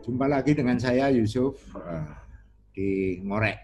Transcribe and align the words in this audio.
Jumpa 0.00 0.24
lagi 0.24 0.56
dengan 0.56 0.80
saya 0.80 1.12
Yusuf 1.12 1.76
uh, 1.76 2.08
di 2.72 3.20
ngorek 3.20 3.58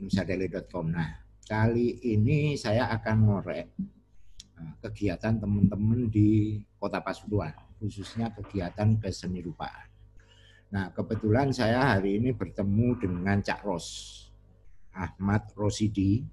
nusadeli.com. 0.00 0.88
Nah, 0.88 1.20
kali 1.44 2.00
ini 2.08 2.56
saya 2.56 2.88
akan 2.88 3.16
ngorek 3.28 3.66
uh, 4.56 4.72
kegiatan 4.80 5.36
teman-teman 5.36 6.08
di 6.08 6.56
Kota 6.80 7.04
Pasuruan, 7.04 7.52
khususnya 7.76 8.32
kegiatan 8.32 8.96
keseni 8.96 9.44
rupaan. 9.44 9.84
Nah, 10.72 10.88
kebetulan 10.88 11.52
saya 11.52 12.00
hari 12.00 12.16
ini 12.16 12.32
bertemu 12.32 13.04
dengan 13.04 13.44
Cak 13.44 13.60
Ros, 13.60 13.86
Ahmad 14.96 15.52
Rosidi, 15.52 16.24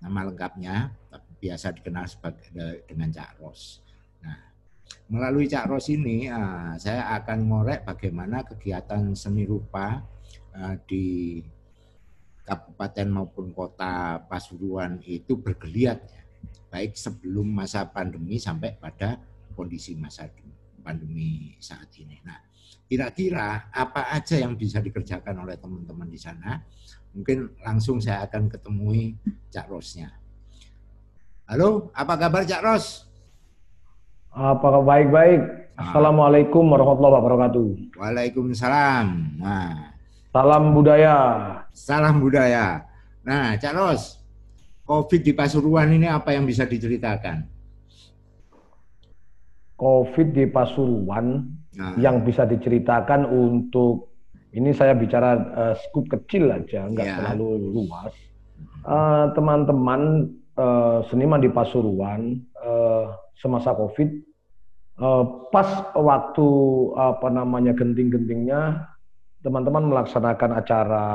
nama 0.00 0.24
lengkapnya, 0.24 0.88
biasa 1.36 1.76
dikenal 1.76 2.08
sebagai 2.08 2.88
dengan 2.88 3.12
Cak 3.12 3.44
Ros. 3.44 3.85
Melalui 5.06 5.46
Cak 5.46 5.70
Ros 5.70 5.86
ini 5.86 6.26
uh, 6.26 6.74
saya 6.78 7.14
akan 7.22 7.46
ngorek 7.46 7.86
bagaimana 7.86 8.42
kegiatan 8.42 9.14
seni 9.14 9.46
rupa 9.46 10.02
uh, 10.54 10.74
di 10.82 11.38
kabupaten 12.46 13.06
maupun 13.10 13.50
kota 13.50 14.22
Pasuruan 14.30 15.02
itu 15.02 15.38
bergeliat 15.38 15.98
baik 16.70 16.94
sebelum 16.94 17.46
masa 17.46 17.86
pandemi 17.90 18.38
sampai 18.38 18.78
pada 18.78 19.18
kondisi 19.54 19.98
masa 19.98 20.30
pandemi 20.82 21.58
saat 21.58 21.90
ini. 21.98 22.22
Nah, 22.22 22.38
kira-kira 22.86 23.70
apa 23.74 24.14
aja 24.14 24.38
yang 24.38 24.54
bisa 24.54 24.78
dikerjakan 24.78 25.42
oleh 25.42 25.58
teman-teman 25.58 26.06
di 26.06 26.18
sana? 26.18 26.62
Mungkin 27.14 27.58
langsung 27.64 27.98
saya 27.98 28.22
akan 28.28 28.46
ketemui 28.46 29.18
Cak 29.50 29.66
Rosnya. 29.66 30.14
Halo, 31.50 31.90
apa 31.94 32.14
kabar 32.14 32.46
Cak 32.46 32.62
Ros? 32.62 33.06
Apa 34.36 34.84
baik-baik? 34.84 35.72
Assalamualaikum 35.80 36.68
warahmatullahi 36.68 37.24
wabarakatuh. 37.24 37.66
Waalaikumsalam. 37.96 39.40
Nah, 39.40 39.96
salam 40.28 40.76
budaya. 40.76 41.16
Salam 41.72 42.20
budaya. 42.20 42.84
Nah, 43.24 43.56
Cak 43.56 43.72
Ros, 43.72 44.20
COVID 44.84 45.24
di 45.24 45.32
Pasuruan 45.32 45.88
ini 45.88 46.04
apa 46.04 46.36
yang 46.36 46.44
bisa 46.44 46.68
diceritakan? 46.68 47.48
COVID 49.80 50.28
di 50.36 50.44
Pasuruan 50.52 51.56
nah. 51.72 51.96
yang 51.96 52.20
bisa 52.20 52.44
diceritakan 52.44 53.24
untuk 53.32 54.20
ini 54.52 54.76
saya 54.76 54.92
bicara 54.92 55.32
uh, 55.32 55.74
skup 55.80 56.12
kecil 56.12 56.52
aja, 56.52 56.84
nggak 56.92 57.08
ya. 57.08 57.16
terlalu 57.24 57.72
luas. 57.72 58.12
Uh, 58.84 59.32
teman-teman 59.32 60.28
uh, 60.60 61.00
seniman 61.08 61.40
di 61.40 61.48
Pasuruan 61.48 62.44
uh, 62.60 63.16
semasa 63.36 63.76
COVID, 63.76 64.08
uh, 65.00 65.24
pas 65.52 65.92
waktu 65.92 66.48
apa 66.96 67.28
namanya 67.28 67.76
genting-gentingnya, 67.76 68.88
teman-teman 69.44 69.92
melaksanakan 69.92 70.50
acara 70.56 71.06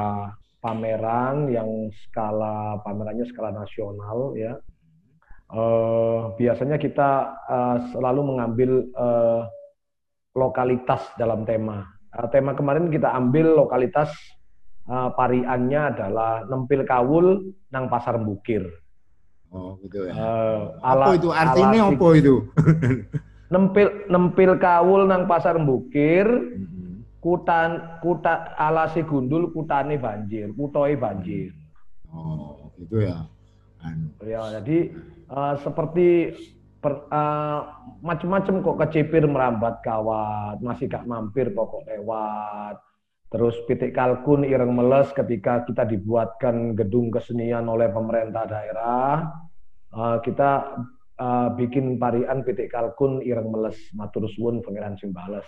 pameran 0.61 1.49
yang 1.49 1.89
skala 2.05 2.79
pamerannya 2.85 3.25
skala 3.27 3.51
nasional 3.51 4.37
ya. 4.37 4.55
Uh, 5.51 6.31
biasanya 6.39 6.79
kita 6.79 7.35
uh, 7.51 7.77
selalu 7.91 8.23
mengambil 8.23 8.87
uh, 8.95 9.43
lokalitas 10.31 11.03
dalam 11.19 11.43
tema. 11.43 11.83
Uh, 12.15 12.23
tema 12.31 12.55
kemarin 12.55 12.87
kita 12.87 13.11
ambil 13.11 13.59
lokalitas 13.59 14.15
uh, 14.87 15.11
pariannya 15.11 15.81
adalah 15.91 16.47
Nempil 16.47 16.87
Kawul 16.87 17.51
nang 17.67 17.91
Pasar 17.91 18.15
Bukir. 18.23 18.63
Oh 19.51 19.75
gitu 19.83 20.07
ya. 20.07 20.15
Uh, 20.15 20.59
ala, 20.79 21.11
apa 21.11 21.11
itu 21.19 21.29
artinya 21.29 21.91
ala, 21.91 21.91
apa 21.91 22.07
itu? 22.15 22.35
nempil 23.51 23.87
nempil 24.07 24.51
kawul 24.55 25.03
nang 25.03 25.27
pasar 25.27 25.59
bukir, 25.59 26.23
mm-hmm. 26.23 27.19
kutan 27.19 27.99
kuta 27.99 28.55
alasi 28.55 29.03
gundul 29.03 29.51
kutane 29.51 29.99
banjir, 29.99 30.55
kutoi 30.55 30.95
banjir. 30.95 31.51
Oh 32.07 32.71
gitu 32.79 33.03
ya. 33.03 33.27
Anu. 33.83 34.07
Ya 34.23 34.61
jadi 34.61 34.95
uh, 35.27 35.59
seperti 35.59 36.31
per, 36.79 37.11
uh, 37.11 37.59
macam-macam 37.99 38.63
kok 38.63 38.79
kecipir 38.87 39.27
merambat 39.27 39.83
kawat, 39.83 40.63
masih 40.63 40.87
gak 40.87 41.03
mampir 41.03 41.51
pokok 41.51 41.85
lewat. 41.91 42.79
Terus 43.31 43.55
pitik 43.63 43.95
kalkun 43.95 44.43
ireng 44.43 44.75
meles 44.75 45.07
ketika 45.15 45.63
kita 45.63 45.87
dibuatkan 45.87 46.75
gedung 46.75 47.07
kesenian 47.07 47.63
oleh 47.71 47.87
pemerintah 47.87 48.43
daerah, 48.43 49.31
uh, 49.95 50.19
kita 50.19 50.83
uh, 51.15 51.47
bikin 51.55 51.95
parian 51.95 52.43
pitik 52.43 52.75
kalkun 52.75 53.23
ireng 53.23 53.47
meles 53.47 53.79
matur 53.95 54.27
suwun 54.35 54.59
pangeran 54.59 54.99
sing 54.99 55.15
bales. 55.15 55.47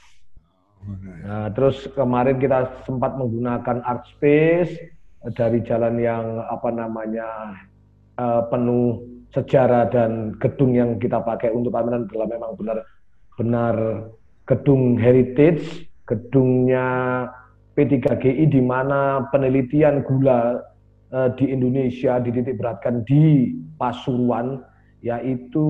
Nah, 1.24 1.48
terus 1.56 1.88
kemarin 1.96 2.40
kita 2.40 2.84
sempat 2.84 3.16
menggunakan 3.16 3.84
art 3.88 4.04
space 4.16 4.72
dari 5.36 5.64
jalan 5.64 5.96
yang 5.96 6.44
apa 6.44 6.72
namanya 6.72 7.56
uh, 8.20 8.48
penuh 8.52 9.00
sejarah 9.32 9.88
dan 9.92 10.36
gedung 10.40 10.76
yang 10.76 11.00
kita 11.00 11.24
pakai 11.24 11.56
untuk 11.56 11.72
pameran 11.72 12.08
adalah 12.08 12.28
memang 12.28 12.52
benar 12.60 12.78
benar 13.40 13.76
gedung 14.44 15.00
heritage, 15.00 15.88
gedungnya 16.04 17.28
P3GI 17.74 18.54
di 18.54 18.62
mana 18.62 19.26
penelitian 19.34 20.06
gula 20.06 20.62
uh, 21.10 21.30
di 21.34 21.50
Indonesia 21.50 22.22
dititik 22.22 22.62
beratkan 22.62 23.02
di 23.06 23.54
Pasuruan 23.82 24.62
yaitu 25.04 25.68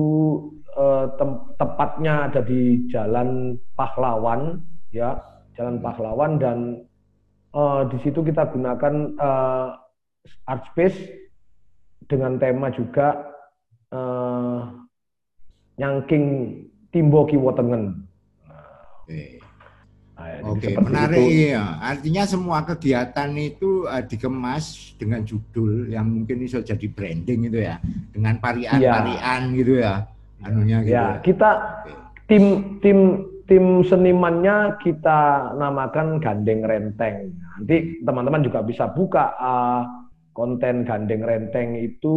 uh, 0.76 1.10
tem 1.16 1.40
tepatnya 1.58 2.30
ada 2.30 2.40
di 2.44 2.84
Jalan 2.92 3.58
Pahlawan 3.74 4.60
ya 4.92 5.18
Jalan 5.56 5.80
Pahlawan 5.80 6.36
dan 6.38 6.58
uh, 7.56 7.88
di 7.88 7.98
situ 8.04 8.20
kita 8.20 8.52
gunakan 8.52 9.16
art 10.48 10.62
space 10.72 10.96
dengan 12.08 12.36
tema 12.36 12.68
juga 12.72 13.32
uh, 13.92 14.72
nyangking 15.80 16.58
timbo 16.94 17.26
kiwo 17.26 17.50
tengen. 17.52 18.06
Nah, 18.46 19.10
Nah, 20.14 20.46
Oke, 20.46 20.70
menarik 20.78 21.26
itu. 21.26 21.50
ya. 21.50 21.74
Artinya 21.82 22.22
semua 22.22 22.62
kegiatan 22.62 23.34
itu 23.34 23.82
uh, 23.90 23.98
dikemas 23.98 24.94
dengan 24.94 25.26
judul 25.26 25.90
yang 25.90 26.06
mungkin 26.06 26.38
bisa 26.38 26.62
jadi 26.62 26.86
branding 26.86 27.50
itu 27.50 27.58
ya, 27.66 27.82
dengan 28.14 28.38
parian-parian 28.38 29.42
ya. 29.50 29.58
gitu 29.58 29.74
ya. 29.82 29.94
Anunya 30.46 30.78
gitu. 30.86 30.94
Ya, 30.94 31.02
ya. 31.02 31.06
kita 31.18 31.50
tim 32.30 32.78
tim 32.78 33.26
tim 33.50 33.82
senimannya 33.84 34.78
kita 34.80 35.52
namakan 35.58 36.22
Gandeng 36.22 36.62
Renteng. 36.62 37.34
Nanti 37.58 38.00
teman-teman 38.06 38.46
juga 38.46 38.62
bisa 38.62 38.86
buka 38.94 39.34
uh, 39.36 39.82
konten 40.30 40.86
Gandeng 40.86 41.26
Renteng 41.26 41.74
itu 41.74 42.16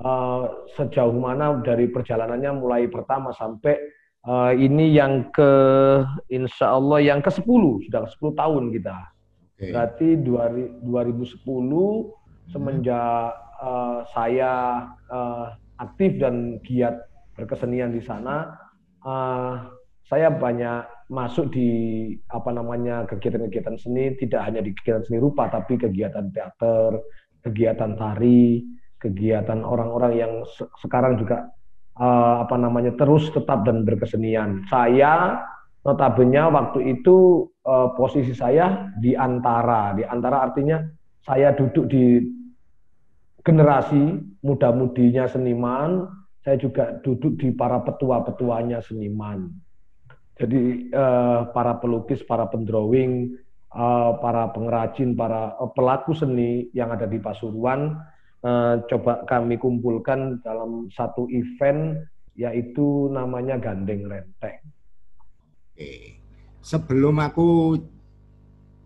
uh, 0.00 0.48
sejauh 0.74 1.14
mana 1.14 1.60
dari 1.60 1.92
perjalanannya 1.92 2.52
mulai 2.56 2.88
pertama 2.88 3.30
sampai 3.36 3.76
Uh, 4.22 4.54
ini 4.54 4.94
yang 4.94 5.34
ke 5.34 5.50
insya 6.30 6.78
Allah 6.78 7.02
yang 7.02 7.18
ke 7.18 7.30
10 7.30 7.42
sudah 7.90 8.06
10 8.06 8.38
tahun 8.38 8.64
kita. 8.70 8.96
Okay. 9.58 9.74
Berarti 9.74 10.08
2010 10.22 10.86
hmm. 10.86 12.02
semenjak 12.54 13.34
uh, 13.58 14.06
saya 14.14 14.86
uh, 15.10 15.58
aktif 15.82 16.22
dan 16.22 16.62
giat 16.62 17.02
berkesenian 17.34 17.90
di 17.90 17.98
sana, 17.98 18.54
uh, 19.02 19.66
saya 20.06 20.30
banyak 20.30 20.86
masuk 21.10 21.50
di 21.50 21.70
apa 22.30 22.50
namanya 22.54 23.02
kegiatan-kegiatan 23.10 23.74
seni 23.74 24.14
tidak 24.22 24.46
hanya 24.46 24.62
di 24.62 24.70
kegiatan 24.70 25.02
seni 25.02 25.18
rupa 25.18 25.50
tapi 25.50 25.74
kegiatan 25.74 26.30
teater, 26.30 27.02
kegiatan 27.42 27.98
tari, 27.98 28.62
kegiatan 29.02 29.66
orang-orang 29.66 30.12
yang 30.14 30.32
se 30.46 30.62
sekarang 30.78 31.18
juga 31.18 31.50
uh, 31.98 32.46
apa 32.46 32.56
namanya 32.56 32.94
terus 32.96 33.28
tetap 33.34 33.66
dan 33.66 33.84
berkesenian. 33.84 34.64
Saya 34.70 35.42
notabene 35.82 36.40
waktu 36.48 36.98
itu 36.98 37.48
uh, 37.66 37.92
posisi 37.98 38.32
saya 38.32 38.92
di 39.02 39.18
antara, 39.18 39.92
di 39.98 40.06
antara 40.06 40.46
artinya 40.46 40.80
saya 41.22 41.54
duduk 41.54 41.90
di 41.90 42.22
generasi 43.42 44.22
muda-mudinya 44.46 45.26
seniman, 45.26 46.06
saya 46.42 46.58
juga 46.58 46.98
duduk 47.02 47.38
di 47.38 47.50
para 47.54 47.82
petua-petuanya 47.82 48.82
seniman. 48.82 49.50
Jadi 50.38 50.90
uh, 50.90 51.50
para 51.50 51.78
pelukis, 51.78 52.22
para 52.26 52.46
pendrawing, 52.50 53.34
uh, 53.74 54.18
para 54.18 54.50
pengrajin, 54.50 55.14
para 55.14 55.54
uh, 55.58 55.70
pelaku 55.70 56.14
seni 56.14 56.70
yang 56.74 56.90
ada 56.90 57.06
di 57.06 57.18
Pasuruan 57.22 57.98
uh, 58.42 58.74
coba 58.90 59.22
kami 59.26 59.56
kumpulkan 59.56 60.42
dalam 60.42 60.90
satu 60.92 61.26
event 61.30 62.02
yaitu 62.34 63.12
namanya 63.12 63.60
Gandeng 63.60 64.08
Renteng. 64.08 64.60
Oke. 65.72 66.18
Sebelum 66.62 67.18
aku 67.18 67.74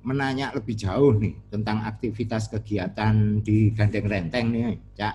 menanya 0.06 0.55
lebih 0.55 0.79
jauh 0.79 1.19
nih 1.19 1.35
tentang 1.50 1.82
aktivitas 1.82 2.49
kegiatan 2.49 3.43
di 3.43 3.75
Gandeng 3.75 4.06
Renteng 4.06 4.47
nih, 4.55 4.79
Cak. 4.94 5.14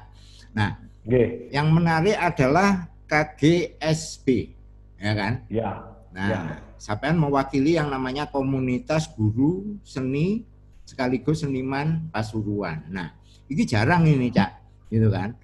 Nah, 0.53 0.77
Oke. 1.07 1.47
yang 1.49 1.71
menarik 1.71 2.19
adalah 2.19 2.91
KGSB, 3.07 4.51
ya 4.99 5.11
kan? 5.15 5.33
Ya. 5.47 5.71
Nah, 6.11 6.27
ya. 6.27 6.41
sampean 6.75 7.15
mewakili 7.15 7.79
yang 7.79 7.87
namanya 7.87 8.27
komunitas 8.27 9.07
guru 9.15 9.79
seni 9.87 10.43
sekaligus 10.83 11.47
seniman 11.47 12.11
Pasuruan. 12.11 12.83
Nah, 12.91 13.15
ini 13.51 13.63
jarang 13.67 14.07
ini, 14.07 14.31
Cak. 14.31 14.51
Gitu 14.87 15.11
kan? 15.11 15.35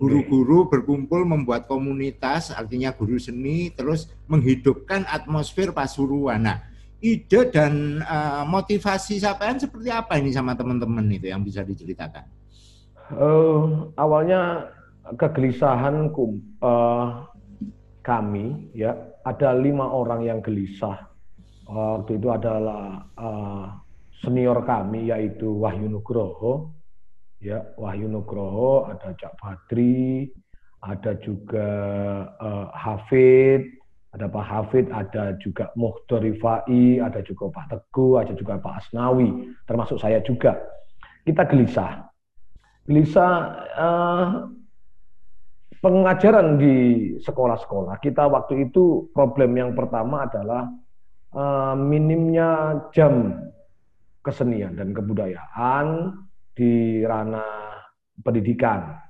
Guru-guru 0.00 0.68
berkumpul 0.68 1.28
membuat 1.28 1.68
komunitas, 1.68 2.52
artinya 2.52 2.92
guru 2.92 3.20
seni, 3.20 3.68
terus 3.72 4.08
menghidupkan 4.28 5.04
atmosfer 5.04 5.72
Pasuruan. 5.76 6.48
Nah, 6.48 6.56
ide 7.04 7.52
dan 7.52 8.00
uh, 8.04 8.44
motivasi 8.48 9.20
sampean 9.20 9.60
seperti 9.60 9.92
apa 9.92 10.16
ini 10.16 10.32
sama 10.32 10.56
teman-teman 10.56 11.04
itu 11.12 11.28
yang 11.28 11.44
bisa 11.44 11.60
diceritakan? 11.60 12.24
Uh, 13.12 13.92
awalnya 14.00 14.72
kegelisahan 15.20 16.08
uh, 16.64 17.28
kami 18.00 18.72
ya 18.72 18.96
ada 19.28 19.52
lima 19.52 19.84
orang 19.84 20.24
yang 20.24 20.40
gelisah. 20.40 21.08
Waktu 21.70 22.18
itu 22.18 22.28
adalah 22.32 23.04
uh, 23.14 23.78
senior 24.24 24.64
kami 24.66 25.12
yaitu 25.12 25.46
Wahyu 25.60 25.86
Nugroho, 25.86 26.72
ya 27.40 27.64
Wahyu 27.80 28.06
Nugroho, 28.06 28.86
ada 28.86 29.16
Cak 29.16 29.40
Badri, 29.40 30.28
ada 30.84 31.16
juga 31.20 31.68
uh, 32.36 32.68
Hafid, 32.76 33.80
ada 34.12 34.28
Pak 34.28 34.44
Hafid, 34.44 34.86
ada 34.92 35.34
juga 35.40 35.72
Muhdor 35.76 36.20
Rifai, 36.24 37.00
ada 37.00 37.20
juga 37.24 37.48
Pak 37.48 37.66
Teguh, 37.72 38.20
ada 38.20 38.32
juga 38.36 38.60
Pak 38.60 38.84
Asnawi, 38.84 39.52
termasuk 39.64 39.96
saya 40.00 40.20
juga. 40.20 40.60
Kita 41.24 41.44
gelisah. 41.48 42.08
Gelisah 42.88 43.32
uh, 43.76 44.28
pengajaran 45.80 46.60
di 46.60 46.76
sekolah-sekolah 47.24 47.96
kita 48.04 48.28
waktu 48.28 48.68
itu 48.68 49.08
problem 49.16 49.56
yang 49.56 49.72
pertama 49.72 50.28
adalah 50.28 50.68
uh, 51.32 51.76
minimnya 51.76 52.82
jam 52.92 53.46
kesenian 54.20 54.76
dan 54.76 54.92
kebudayaan 54.92 56.12
di 56.60 57.00
ranah 57.00 57.80
pendidikan. 58.20 59.00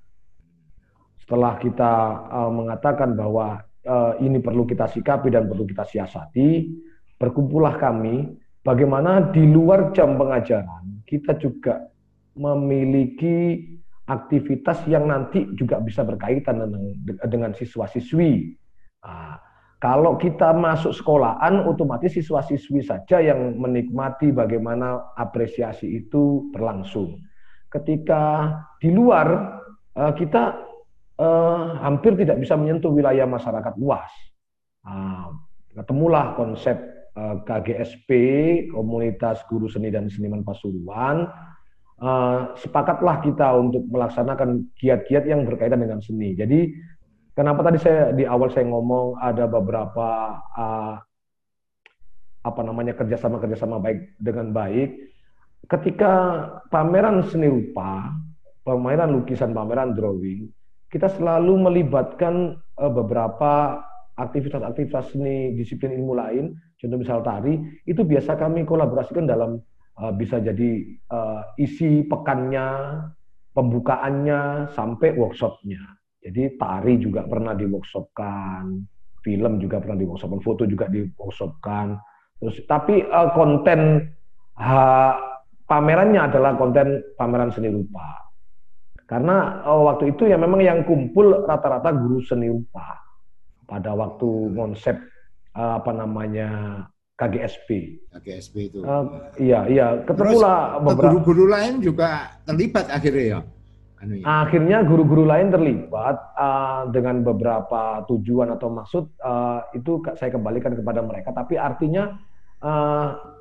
Setelah 1.19 1.58
kita 1.58 1.93
uh, 2.31 2.50
mengatakan 2.55 3.19
bahwa 3.19 3.58
uh, 3.91 4.14
ini 4.23 4.38
perlu 4.38 4.62
kita 4.62 4.87
sikapi 4.87 5.35
dan 5.35 5.50
perlu 5.50 5.67
kita 5.67 5.82
siasati, 5.82 6.70
berkumpullah 7.19 7.75
kami 7.75 8.38
bagaimana 8.62 9.35
di 9.35 9.50
luar 9.50 9.91
jam 9.91 10.14
pengajaran 10.14 11.02
kita 11.11 11.35
juga 11.43 11.91
memiliki 12.38 13.67
aktivitas 14.06 14.87
yang 14.87 15.11
nanti 15.11 15.43
juga 15.58 15.82
bisa 15.82 16.06
berkaitan 16.06 16.62
dengan, 16.62 16.82
dengan 17.26 17.50
siswa-siswi. 17.50 18.55
Nah, 19.02 19.43
kalau 19.82 20.14
kita 20.14 20.55
masuk 20.55 20.94
sekolahan, 20.94 21.67
otomatis 21.67 22.14
siswa-siswi 22.14 22.87
saja 22.87 23.19
yang 23.19 23.58
menikmati 23.58 24.31
bagaimana 24.31 25.14
apresiasi 25.19 26.05
itu 26.05 26.52
berlangsung. 26.55 27.19
Ketika 27.71 28.23
di 28.83 28.91
luar, 28.91 29.59
eh, 29.95 30.13
kita 30.19 30.43
eh, 31.21 31.65
hampir 31.81 32.19
tidak 32.19 32.43
bisa 32.43 32.59
menyentuh 32.59 32.91
wilayah 32.91 33.25
masyarakat 33.25 33.75
luas. 33.79 34.11
Nah, 34.85 35.31
ketemulah 35.73 36.35
konsep 36.35 36.77
eh, 37.15 37.37
KGSP, 37.47 38.11
Komunitas 38.75 39.47
Guru 39.47 39.71
Seni 39.71 39.95
dan 39.95 40.11
Seniman 40.11 40.43
Pasuruan, 40.43 41.31
uh, 42.01 42.57
sepakatlah 42.57 43.21
kita 43.23 43.47
untuk 43.55 43.85
melaksanakan 43.89 44.73
kiat-kiat 44.81 45.29
yang 45.29 45.45
berkaitan 45.45 45.81
dengan 45.81 46.01
seni. 46.01 46.35
Jadi 46.35 46.73
kenapa 47.37 47.61
tadi 47.63 47.79
saya 47.79 48.11
di 48.17 48.25
awal 48.25 48.49
saya 48.51 48.67
ngomong 48.67 49.21
ada 49.21 49.45
beberapa 49.47 50.41
uh, 50.57 50.97
apa 52.41 52.61
namanya 52.65 52.97
kerjasama 52.97 53.37
kerjasama 53.39 53.79
baik 53.79 54.17
dengan 54.17 54.51
baik. 54.51 55.10
Ketika 55.71 56.13
pameran 56.75 57.23
seni 57.31 57.47
rupa, 57.47 58.11
pameran 58.67 59.15
lukisan, 59.15 59.55
pameran 59.55 59.95
drawing, 59.95 60.51
kita 60.91 61.07
selalu 61.07 61.71
melibatkan 61.71 62.59
uh, 62.75 62.91
beberapa 62.91 63.79
aktivitas-aktivitas 64.19 65.15
seni 65.15 65.55
disiplin 65.55 65.95
ilmu 65.95 66.19
lain, 66.19 66.59
contoh 66.75 66.99
misal 66.99 67.23
tari, 67.23 67.55
itu 67.87 68.03
biasa 68.03 68.35
kami 68.35 68.67
kolaborasikan 68.67 69.31
dalam 69.31 69.63
Eh, 70.01 70.13
bisa 70.17 70.41
jadi 70.41 70.81
uh, 71.13 71.45
isi 71.61 72.09
pekannya, 72.09 72.69
pembukaannya 73.53 74.73
sampai 74.73 75.13
workshopnya. 75.13 75.77
Jadi 76.25 76.57
tari 76.57 76.97
juga 76.97 77.29
pernah 77.29 77.53
di 77.53 77.69
workshopkan, 77.69 78.81
film 79.21 79.61
juga 79.61 79.77
pernah 79.77 80.01
di 80.01 80.09
workshopkan, 80.09 80.41
foto 80.41 80.65
juga 80.65 80.89
di 80.89 81.05
workshopkan. 81.05 82.01
Terus 82.41 82.65
tapi 82.65 83.05
uh, 83.05 83.29
konten 83.37 84.09
ha, 84.57 84.81
pamerannya 85.71 86.19
adalah 86.27 86.59
konten 86.59 86.99
pameran 87.15 87.55
seni 87.55 87.71
rupa. 87.71 88.27
Karena 89.07 89.63
uh, 89.63 89.87
waktu 89.87 90.11
itu 90.11 90.27
ya 90.27 90.35
memang 90.35 90.59
yang 90.59 90.83
kumpul 90.83 91.47
rata-rata 91.47 91.95
guru 91.95 92.19
seni 92.27 92.51
rupa 92.51 92.99
pada 93.71 93.95
waktu 93.95 94.51
konsep 94.59 94.99
uh, 95.55 95.79
apa 95.79 95.95
namanya 95.95 96.51
KGSP. 97.15 97.99
KGSP 98.11 98.55
itu. 98.75 98.79
Uh, 98.83 99.31
iya, 99.39 99.67
iya. 99.71 99.87
Ketemulah 100.03 100.83
beberapa 100.83 101.23
guru-guru 101.23 101.45
lain 101.47 101.79
juga 101.79 102.35
terlibat 102.43 102.91
akhirnya 102.91 103.25
ya. 103.39 103.41
Anu 104.01 104.15
ya. 104.17 104.25
Akhirnya 104.25 104.79
guru-guru 104.83 105.29
lain 105.29 105.53
terlibat 105.53 106.17
uh, 106.35 106.89
dengan 106.91 107.21
beberapa 107.23 108.03
tujuan 108.09 108.57
atau 108.57 108.73
maksud 108.73 109.05
uh, 109.21 109.69
itu 109.77 110.01
saya 110.17 110.33
kembalikan 110.33 110.73
kepada 110.73 111.05
mereka. 111.05 111.35
Tapi 111.35 111.61
artinya 111.61 112.17
uh, 112.65 113.40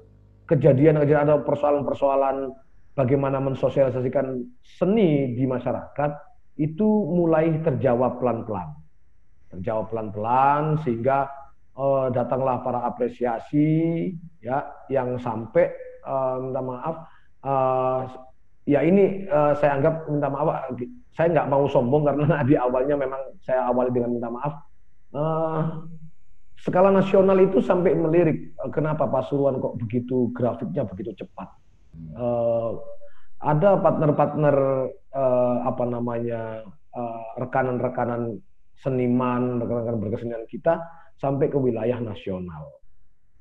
kejadian-kejadian 0.50 1.30
atau 1.30 1.46
persoalan-persoalan 1.46 2.50
bagaimana 2.98 3.38
mensosialisasikan 3.38 4.42
seni 4.66 5.38
di 5.38 5.46
masyarakat 5.46 6.12
itu 6.58 6.88
mulai 7.08 7.62
terjawab 7.62 8.18
pelan-pelan. 8.20 8.74
Terjawab 9.54 9.94
pelan-pelan 9.94 10.82
sehingga 10.84 11.30
uh, 11.80 12.12
datanglah 12.12 12.60
para 12.60 12.84
apresiasi 12.84 14.12
ya 14.44 14.68
yang 14.92 15.16
sampai 15.22 15.72
uh, 16.04 16.36
minta 16.44 16.62
maaf 16.62 16.96
uh, 17.48 18.00
ya 18.68 18.84
ini 18.84 19.26
uh, 19.32 19.56
saya 19.56 19.80
anggap 19.80 20.06
minta 20.12 20.28
maaf 20.28 20.76
saya 21.16 21.28
nggak 21.32 21.50
mau 21.50 21.66
sombong 21.72 22.04
karena 22.06 22.44
di 22.50 22.56
awalnya 22.60 22.96
memang 23.00 23.22
saya 23.42 23.72
awali 23.72 23.90
dengan 23.96 24.12
minta 24.20 24.30
maaf 24.30 24.54
uh, 25.16 25.62
skala 26.60 26.92
nasional 26.92 27.40
itu 27.40 27.64
sampai 27.64 27.96
melirik 27.96 28.56
kenapa 28.76 29.08
Pasuruan 29.08 29.60
kok 29.64 29.80
begitu 29.80 30.32
grafiknya 30.36 30.84
begitu 30.84 31.16
cepat 31.16 31.48
uh, 32.20 32.76
ada 33.40 33.80
partner-partner 33.80 34.56
uh, 35.16 35.58
apa 35.64 35.84
namanya 35.88 36.68
rekanan-rekanan 37.40 38.36
uh, 38.36 38.42
seniman 38.84 39.64
rekan-rekan 39.64 40.00
berkesenian 40.00 40.44
kita 40.48 40.80
sampai 41.20 41.52
ke 41.52 41.58
wilayah 41.60 42.00
nasional. 42.00 42.80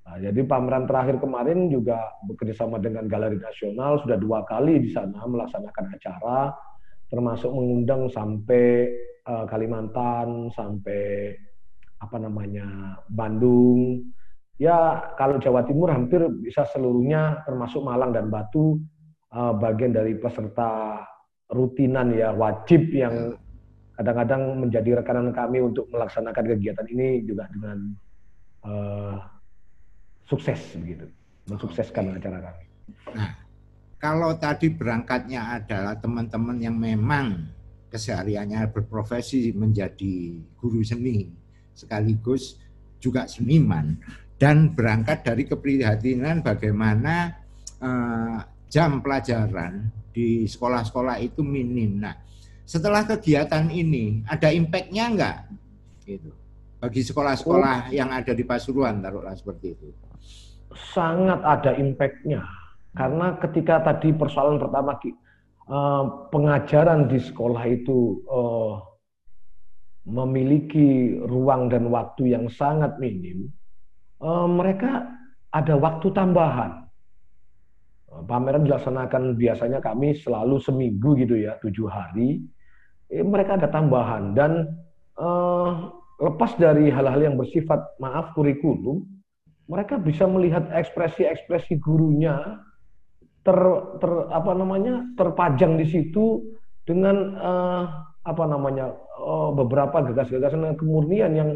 Nah, 0.08 0.16
jadi 0.18 0.40
pameran 0.48 0.88
terakhir 0.88 1.22
kemarin 1.22 1.68
juga 1.70 2.00
bekerjasama 2.26 2.80
dengan 2.82 3.06
Galeri 3.06 3.38
Nasional 3.38 4.02
sudah 4.02 4.16
dua 4.16 4.42
kali 4.48 4.80
di 4.82 4.90
sana 4.90 5.20
melaksanakan 5.20 5.84
acara, 5.94 6.50
termasuk 7.12 7.52
mengundang 7.52 8.08
sampai 8.08 8.88
uh, 9.28 9.44
Kalimantan, 9.44 10.48
sampai 10.56 11.36
apa 11.98 12.16
namanya 12.18 12.98
Bandung. 13.10 14.06
Ya 14.58 15.06
kalau 15.14 15.38
Jawa 15.38 15.62
Timur 15.62 15.94
hampir 15.94 16.18
bisa 16.42 16.66
seluruhnya, 16.74 17.46
termasuk 17.46 17.78
Malang 17.82 18.10
dan 18.10 18.26
Batu, 18.26 18.82
uh, 19.30 19.54
bagian 19.54 19.94
dari 19.94 20.18
peserta 20.18 21.02
rutinan 21.48 22.10
ya 22.10 22.34
wajib 22.34 22.90
yang 22.90 23.38
kadang-kadang 23.94 24.62
menjadi 24.62 25.02
rekanan 25.02 25.30
kami 25.30 25.62
untuk 25.62 25.86
melaksanakan 25.90 26.44
kegiatan 26.54 26.86
ini 26.90 27.22
juga 27.26 27.46
dengan 27.50 27.78
uh, 28.66 29.18
sukses 30.26 30.58
begitu, 30.78 31.06
mensukseskan 31.50 32.14
okay. 32.14 32.18
acara 32.18 32.38
kami. 32.50 32.64
Nah, 33.14 33.30
kalau 33.98 34.34
tadi 34.38 34.70
berangkatnya 34.70 35.62
adalah 35.62 35.98
teman-teman 35.98 36.58
yang 36.62 36.78
memang 36.78 37.46
kesehariannya 37.90 38.70
berprofesi 38.70 39.50
menjadi 39.56 40.38
guru 40.60 40.84
seni 40.84 41.37
sekaligus 41.78 42.58
juga 42.98 43.30
seniman 43.30 43.94
dan 44.34 44.74
berangkat 44.74 45.22
dari 45.22 45.46
keprihatinan 45.46 46.42
bagaimana 46.42 47.38
uh, 47.78 48.42
jam 48.66 48.98
pelajaran 48.98 49.86
di 50.10 50.42
sekolah-sekolah 50.50 51.22
itu 51.22 51.46
minim. 51.46 52.02
Nah, 52.02 52.18
setelah 52.68 53.00
kegiatan 53.08 53.64
ini 53.72 54.20
ada 54.28 54.52
impactnya 54.52 55.04
enggak 55.08 55.38
gitu 56.04 56.28
bagi 56.78 57.00
sekolah-sekolah 57.00 57.88
oh. 57.88 57.96
yang 57.96 58.12
ada 58.12 58.36
di 58.36 58.44
Pasuruan 58.44 59.00
taruhlah 59.00 59.32
seperti 59.32 59.72
itu 59.72 59.88
sangat 60.92 61.40
ada 61.40 61.72
impactnya 61.80 62.44
karena 62.92 63.40
ketika 63.40 63.80
tadi 63.88 64.12
persoalan 64.12 64.60
pertama 64.60 65.00
eh, 65.00 66.04
pengajaran 66.28 67.08
di 67.08 67.16
sekolah 67.16 67.64
itu 67.72 68.20
eh, 68.28 68.72
memiliki 70.08 71.20
ruang 71.28 71.68
dan 71.68 71.92
waktu 71.92 72.32
yang 72.32 72.48
sangat 72.48 72.96
minim 72.96 73.52
uh, 74.24 74.48
mereka 74.48 75.04
ada 75.52 75.76
waktu 75.76 76.08
tambahan. 76.12 76.88
Pameran 78.08 78.64
dilaksanakan 78.64 79.36
biasanya 79.36 79.84
kami 79.84 80.16
selalu 80.16 80.56
seminggu 80.64 81.12
gitu 81.20 81.36
ya, 81.36 81.60
tujuh 81.60 81.92
hari. 81.92 82.40
Eh, 83.12 83.20
mereka 83.20 83.60
ada 83.60 83.68
tambahan 83.68 84.32
dan 84.32 84.64
lepas 86.18 86.54
dari 86.58 86.90
hal-hal 86.90 87.18
yang 87.18 87.36
bersifat 87.38 87.98
maaf 88.02 88.34
kurikulum, 88.34 89.02
mereka 89.70 90.00
bisa 90.00 90.26
melihat 90.26 90.66
ekspresi-ekspresi 90.72 91.78
gurunya 91.78 92.58
ter, 93.46 93.58
ter 94.02 94.12
apa 94.32 94.52
namanya 94.56 95.04
terpajang 95.14 95.78
di 95.78 95.86
situ 95.86 96.42
dengan 96.88 97.16
uh, 97.38 97.84
apa 98.28 98.44
namanya 98.44 98.92
uh, 99.16 99.50
beberapa 99.56 100.04
gagasan-gagasan 100.04 100.60
dan 100.60 100.76
kemurnian 100.76 101.32
yang 101.32 101.50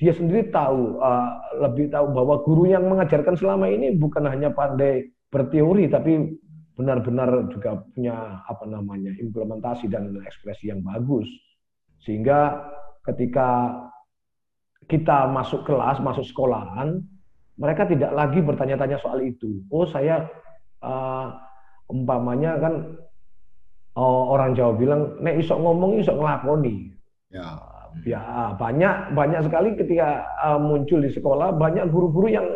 dia 0.00 0.12
sendiri 0.16 0.48
tahu 0.48 0.96
uh, 1.00 1.28
lebih 1.60 1.92
tahu 1.92 2.12
bahwa 2.16 2.40
guru 2.44 2.72
yang 2.72 2.88
mengajarkan 2.88 3.36
selama 3.36 3.68
ini 3.68 3.92
bukan 3.96 4.24
hanya 4.24 4.48
pandai 4.52 5.12
berteori 5.28 5.92
tapi 5.92 6.40
benar-benar 6.76 7.48
juga 7.52 7.80
punya 7.92 8.44
apa 8.44 8.64
namanya 8.68 9.12
implementasi 9.16 9.88
dan 9.88 10.12
ekspresi 10.24 10.68
yang 10.72 10.84
bagus. 10.84 11.24
Sehingga 12.04 12.68
ketika 13.04 13.72
kita 14.84 15.28
masuk 15.32 15.64
kelas 15.64 16.00
masuk 16.04 16.24
sekolahan 16.28 17.00
mereka 17.56 17.88
tidak 17.88 18.12
lagi 18.12 18.44
bertanya-tanya 18.44 19.00
soal 19.00 19.24
itu. 19.24 19.64
Oh 19.72 19.88
saya 19.88 20.28
uh, 20.84 21.32
umpamanya 21.88 22.60
kan 22.60 22.74
orang 23.96 24.52
Jawa 24.52 24.76
bilang 24.76 25.16
nek 25.24 25.40
isok 25.40 25.56
ngomong 25.56 25.98
isok 26.00 26.20
ngelakoni. 26.20 26.92
Ya. 27.32 27.58
Ya 28.04 28.52
banyak 28.60 29.16
banyak 29.16 29.48
sekali 29.48 29.72
ketika 29.72 30.28
uh, 30.44 30.60
muncul 30.60 31.00
di 31.00 31.08
sekolah 31.08 31.56
banyak 31.56 31.88
guru-guru 31.88 32.28
yang 32.28 32.46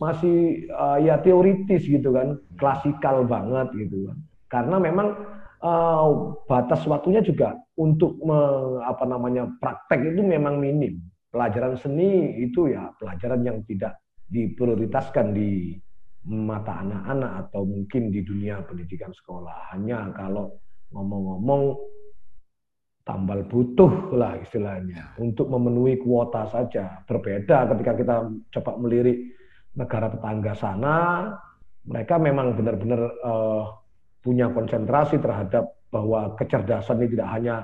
masih 0.00 0.64
uh, 0.72 0.96
ya 0.96 1.20
teoritis 1.20 1.84
gitu 1.84 2.16
kan 2.16 2.40
klasikal 2.56 3.20
banget 3.28 3.68
gitu 3.76 4.08
kan. 4.08 4.16
Karena 4.48 4.76
memang 4.80 5.12
uh, 5.60 6.32
batas 6.48 6.80
waktunya 6.88 7.20
juga 7.20 7.60
untuk 7.76 8.16
me, 8.24 8.40
apa 8.88 9.04
namanya 9.04 9.52
praktek 9.60 10.16
itu 10.16 10.24
memang 10.24 10.56
minim. 10.56 10.96
Pelajaran 11.28 11.76
seni 11.76 12.40
itu 12.40 12.72
ya 12.72 12.88
pelajaran 12.96 13.44
yang 13.44 13.60
tidak 13.68 14.00
diprioritaskan 14.32 15.36
di 15.36 15.76
mata 16.26 16.80
anak-anak 16.82 17.32
atau 17.46 17.68
mungkin 17.68 18.08
di 18.08 18.24
dunia 18.24 18.64
pendidikan 18.64 19.12
sekolah. 19.12 19.76
Hanya 19.76 20.08
kalau 20.16 20.56
ngomong-ngomong 20.94 21.74
tambal 23.06 23.46
butuh 23.46 24.10
lah 24.18 24.34
istilahnya 24.42 25.14
untuk 25.22 25.46
memenuhi 25.46 26.02
kuota 26.02 26.50
saja. 26.50 27.06
Berbeda 27.06 27.70
ketika 27.70 27.92
kita 27.94 28.16
coba 28.58 28.72
melirik 28.82 29.30
negara 29.78 30.10
tetangga 30.10 30.52
sana, 30.58 30.96
mereka 31.86 32.18
memang 32.18 32.58
benar-benar 32.58 33.00
uh, 33.22 33.64
punya 34.26 34.50
konsentrasi 34.50 35.22
terhadap 35.22 35.70
bahwa 35.94 36.34
kecerdasan 36.34 36.98
ini 36.98 37.14
tidak 37.14 37.30
hanya 37.30 37.56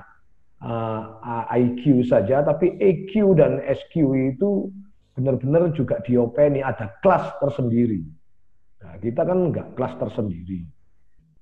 uh, 0.63 1.19
eh, 1.51 1.59
IQ 1.59 2.07
saja, 2.07 2.39
tapi 2.39 2.79
EQ 2.79 3.35
dan 3.35 3.59
SQ 3.67 3.93
itu 4.15 4.71
benar-benar 5.13 5.75
juga 5.75 5.99
diopeni, 6.07 6.63
ada 6.63 6.95
kelas 7.03 7.35
tersendiri. 7.43 8.01
Nah, 8.79 8.95
kita 8.97 9.27
kan 9.27 9.51
enggak 9.51 9.67
kelas 9.75 9.93
tersendiri. 9.99 10.63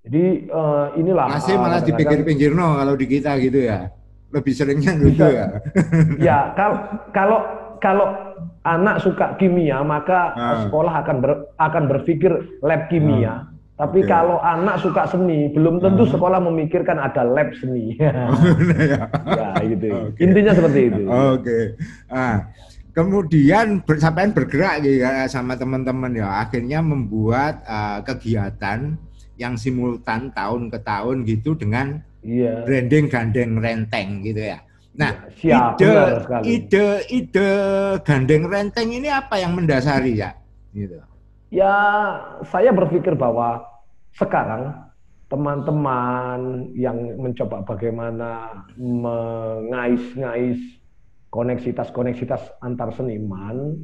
Jadi 0.02 0.50
uh, 0.50 0.98
inilah 0.98 1.30
masih 1.30 1.56
malah 1.62 1.82
di 1.86 1.94
pinggir-pinggir 1.94 2.58
no 2.58 2.74
kalau 2.74 2.98
di 2.98 3.06
kita 3.06 3.38
gitu 3.38 3.70
ya. 3.70 3.94
Lebih 4.34 4.54
seringnya 4.56 4.98
gitu 4.98 5.26
ya. 5.28 5.46
ya, 6.28 6.38
kalau 6.58 6.78
kalau 7.14 7.40
kalau 7.78 8.08
anak 8.66 9.02
suka 9.02 9.38
kimia 9.38 9.82
maka 9.86 10.34
ah. 10.34 10.66
sekolah 10.66 10.94
akan 11.06 11.18
ber, 11.22 11.32
akan 11.62 11.84
berpikir 11.86 12.32
lab 12.66 12.90
kimia. 12.90 13.30
Ah. 13.30 13.38
Tapi 13.82 14.06
okay. 14.06 14.14
kalau 14.14 14.38
anak 14.46 14.78
suka 14.78 15.10
seni, 15.10 15.50
belum 15.54 15.82
tentu 15.82 16.06
ah. 16.06 16.12
sekolah 16.14 16.40
memikirkan 16.46 17.02
ada 17.02 17.26
lab 17.26 17.50
seni. 17.58 17.98
ya. 18.02 18.30
ya, 19.10 19.50
gitu. 19.66 19.90
Okay. 19.90 20.22
Intinya 20.22 20.54
seperti 20.54 20.80
itu. 20.94 21.04
Oke. 21.10 21.42
Okay. 21.42 21.64
Ah. 22.10 22.46
Kemudian 22.92 23.80
sampai 23.88 24.36
bergerak 24.36 24.84
gitu 24.84 25.00
ya 25.00 25.24
sama 25.32 25.56
teman-teman 25.56 26.12
ya, 26.12 26.44
akhirnya 26.44 26.84
membuat 26.84 27.64
uh, 27.64 28.04
kegiatan 28.04 29.00
yang 29.40 29.56
simultan 29.56 30.28
tahun 30.36 30.68
ke 30.68 30.80
tahun 30.84 31.24
gitu 31.24 31.56
dengan 31.56 32.04
yeah. 32.20 32.68
branding 32.68 33.08
gandeng 33.08 33.58
renteng 33.64 34.22
gitu 34.28 34.44
ya. 34.44 34.60
Nah, 34.92 35.24
ya, 35.40 35.72
siap, 35.80 35.80
ide, 35.80 35.96
ide 36.44 36.88
ide 37.08 37.50
gandeng 38.04 38.52
renteng 38.52 38.92
ini 38.92 39.08
apa 39.08 39.40
yang 39.40 39.56
mendasari 39.56 40.20
ya? 40.20 40.36
Gitu. 40.76 41.00
Ya, 41.48 41.76
saya 42.44 42.76
berpikir 42.76 43.16
bahwa 43.16 43.64
sekarang 44.20 44.76
teman-teman 45.32 46.68
yang 46.76 47.16
mencoba 47.16 47.64
bagaimana 47.64 48.52
mengais-ngais 48.76 50.60
koneksitas-koneksitas 51.32 52.60
antar 52.62 52.92
seniman 52.94 53.80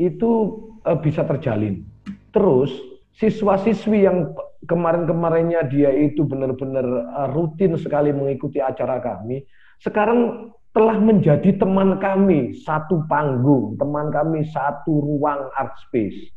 itu 0.00 0.58
uh, 0.88 0.98
bisa 0.98 1.22
terjalin. 1.28 1.84
Terus 2.32 2.72
siswa-siswi 3.20 4.08
yang 4.08 4.32
kemarin-kemarinnya 4.66 5.68
dia 5.68 5.92
itu 5.92 6.24
benar-benar 6.24 6.86
uh, 7.14 7.28
rutin 7.30 7.76
sekali 7.76 8.10
mengikuti 8.10 8.58
acara 8.58 8.98
kami, 8.98 9.44
sekarang 9.84 10.50
telah 10.72 10.96
menjadi 11.00 11.58
teman 11.58 11.98
kami 11.98 12.54
satu 12.62 13.04
panggung, 13.10 13.74
teman 13.76 14.12
kami 14.14 14.46
satu 14.48 15.02
ruang 15.02 15.48
art 15.56 15.74
space. 15.88 16.30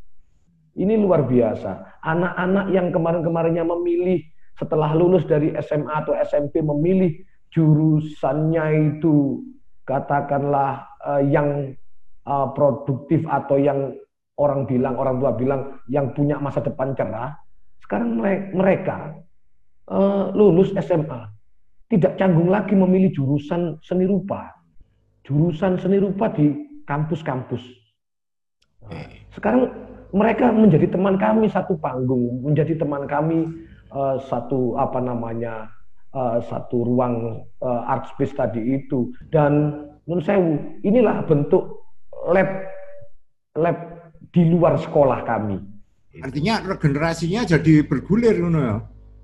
Ini 0.72 0.96
luar 0.98 1.27
biasa. 1.27 2.00
Anak-anak 2.00 2.72
yang 2.72 2.96
kemarin-kemarinnya 2.96 3.67
memilih 3.67 4.24
setelah 4.55 4.96
lulus 4.96 5.27
dari 5.27 5.51
SMA 5.60 5.91
atau 5.91 6.15
SMP 6.15 6.63
memilih 6.63 7.12
jurusannya 7.51 8.96
itu 8.96 9.43
katakanlah 9.85 10.85
uh, 11.03 11.21
yang 11.23 11.73
uh, 12.25 12.47
produktif 12.53 13.25
atau 13.25 13.57
yang 13.57 13.93
orang 14.38 14.65
bilang, 14.65 14.97
orang 14.97 15.21
tua 15.21 15.31
bilang 15.38 15.61
yang 15.91 16.13
punya 16.13 16.38
masa 16.41 16.61
depan 16.61 16.97
cerah, 16.97 17.38
sekarang 17.85 18.17
mereka 18.55 19.17
uh, 19.91 20.31
lulus 20.33 20.73
SMA 20.79 21.21
tidak 21.91 22.15
canggung 22.15 22.47
lagi 22.47 22.71
memilih 22.71 23.11
jurusan 23.11 23.75
seni 23.83 24.07
rupa. 24.07 24.47
Jurusan 25.27 25.75
seni 25.75 26.00
rupa 26.00 26.31
di 26.31 26.50
kampus-kampus. 26.88 27.61
Sekarang 29.35 29.69
mereka 30.15 30.50
menjadi 30.55 30.88
teman 30.88 31.19
kami 31.19 31.51
satu 31.51 31.75
panggung, 31.77 32.41
menjadi 32.47 32.79
teman 32.79 33.05
kami 33.05 33.47
uh, 33.91 34.17
satu 34.27 34.79
apa 34.79 35.03
namanya 35.03 35.67
uh, 36.15 36.39
satu 36.45 36.87
ruang 36.87 37.43
uh, 37.63 37.81
art 37.87 38.07
space 38.11 38.35
tadi 38.35 38.81
itu 38.81 39.11
dan 39.31 39.83
menurut 40.05 40.25
saya 40.25 40.39
inilah 40.83 41.23
bentuk 41.25 41.83
lab 42.29 42.49
lab 43.57 43.77
di 44.31 44.47
luar 44.47 44.79
sekolah 44.79 45.27
kami. 45.27 45.59
Artinya 46.19 46.59
regenerasinya 46.63 47.47
jadi 47.47 47.87
bergulir 47.87 48.35
ya. 48.35 48.75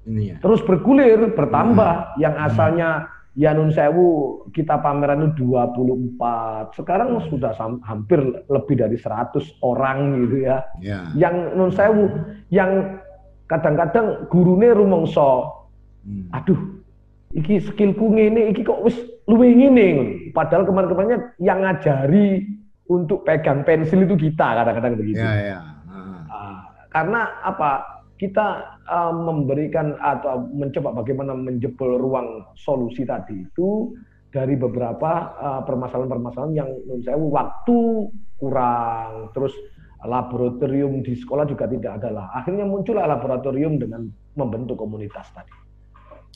Ini 0.07 0.23
ya. 0.23 0.37
Terus 0.39 0.63
bergulir, 0.63 1.35
bertambah. 1.35 2.15
Hmm. 2.15 2.19
Yang 2.19 2.35
asalnya 2.47 2.89
ya 3.35 3.51
nun 3.51 3.69
sewu 3.75 4.41
kita 4.55 4.79
pameran 4.79 5.35
itu 5.35 5.51
24. 5.51 6.79
Sekarang 6.79 7.19
hmm. 7.19 7.27
sudah 7.27 7.51
hampir 7.83 8.19
lebih 8.47 8.75
dari 8.79 8.95
100 8.95 9.35
orang 9.63 10.23
gitu 10.23 10.47
ya. 10.47 10.63
ya. 10.79 11.11
Yang 11.11 11.35
nun 11.59 11.71
sewu 11.75 12.03
yang 12.51 13.03
kadang-kadang 13.51 14.31
gurune 14.31 14.71
rumongso. 14.71 15.51
Hmm. 16.07 16.31
Aduh, 16.31 16.76
iki 17.35 17.59
skillku 17.59 18.13
ngene 18.13 18.55
iki 18.55 18.63
kok 18.63 18.83
wis 18.85 18.95
luwih 19.27 19.51
ngene. 19.51 19.87
Padahal 20.31 20.63
kemarin-kemarinnya 20.63 21.19
yang 21.43 21.59
ngajari 21.63 22.47
untuk 22.87 23.27
pegang 23.27 23.67
pensil 23.67 24.07
itu 24.07 24.15
kita 24.15 24.63
kadang-kadang 24.63 24.95
begitu. 24.95 25.19
Ya, 25.19 25.59
ya. 25.59 25.59
Uh. 25.87 26.59
karena 26.91 27.27
apa? 27.43 27.83
Kita 28.17 28.65
uh, 28.89 29.13
memberikan 29.13 29.93
atau 30.01 30.49
mencoba 30.49 31.05
bagaimana 31.05 31.37
menjebol 31.37 32.01
ruang 32.01 32.49
solusi 32.57 33.05
tadi 33.05 33.45
itu 33.45 33.93
dari 34.33 34.57
beberapa 34.57 35.37
uh, 35.37 35.61
permasalahan-permasalahan 35.61 36.53
yang 36.57 36.69
menurut 36.89 37.05
saya 37.05 37.13
waktu 37.13 37.79
kurang, 38.41 39.29
terus 39.37 39.53
laboratorium 40.01 41.05
di 41.05 41.13
sekolah 41.13 41.45
juga 41.45 41.69
tidak 41.69 42.01
ada 42.01 42.09
lah. 42.09 42.25
Akhirnya 42.41 42.65
muncullah 42.65 43.05
laboratorium 43.05 43.77
dengan 43.77 44.09
membentuk 44.33 44.81
komunitas 44.81 45.29
tadi. 45.37 45.53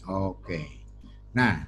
Oke. 0.06 0.81
Nah, 1.32 1.64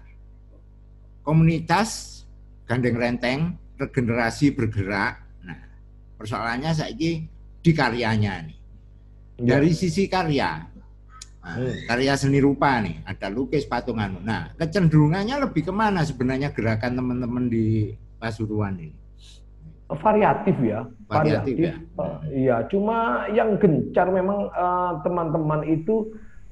komunitas 1.23 2.21
Gandeng 2.67 2.95
Renteng 2.99 3.39
regenerasi 3.79 4.55
bergerak. 4.55 5.19
Nah, 5.43 5.59
persoalannya 6.19 6.71
saya 6.75 6.91
ini 6.91 7.27
di 7.63 7.71
karyanya 7.71 8.33
nih. 8.47 8.57
Ya. 9.43 9.57
Dari 9.57 9.73
sisi 9.73 10.05
karya, 10.05 10.61
nah, 11.41 11.55
hmm. 11.57 11.89
karya 11.89 12.13
seni 12.13 12.37
rupa 12.37 12.77
nih, 12.79 13.01
ada 13.03 13.27
lukis 13.33 13.65
patungan. 13.65 14.21
Nah, 14.21 14.53
kecenderungannya 14.55 15.41
lebih 15.41 15.65
ke 15.67 15.73
mana 15.73 16.05
sebenarnya 16.05 16.53
gerakan 16.53 16.99
teman-teman 16.99 17.49
di 17.49 17.97
Pasuruan 18.21 18.77
ini? 18.79 19.03
variatif 19.99 20.55
ya 20.63 20.87
variatif, 21.05 21.53
variatif 21.53 21.55
ya 21.59 21.75
uh, 22.01 22.17
iya 22.33 22.57
cuma 22.71 23.27
yang 23.29 23.59
gencar 23.61 24.09
memang 24.09 24.49
teman-teman 25.05 25.61
uh, 25.61 25.69
itu 25.69 26.09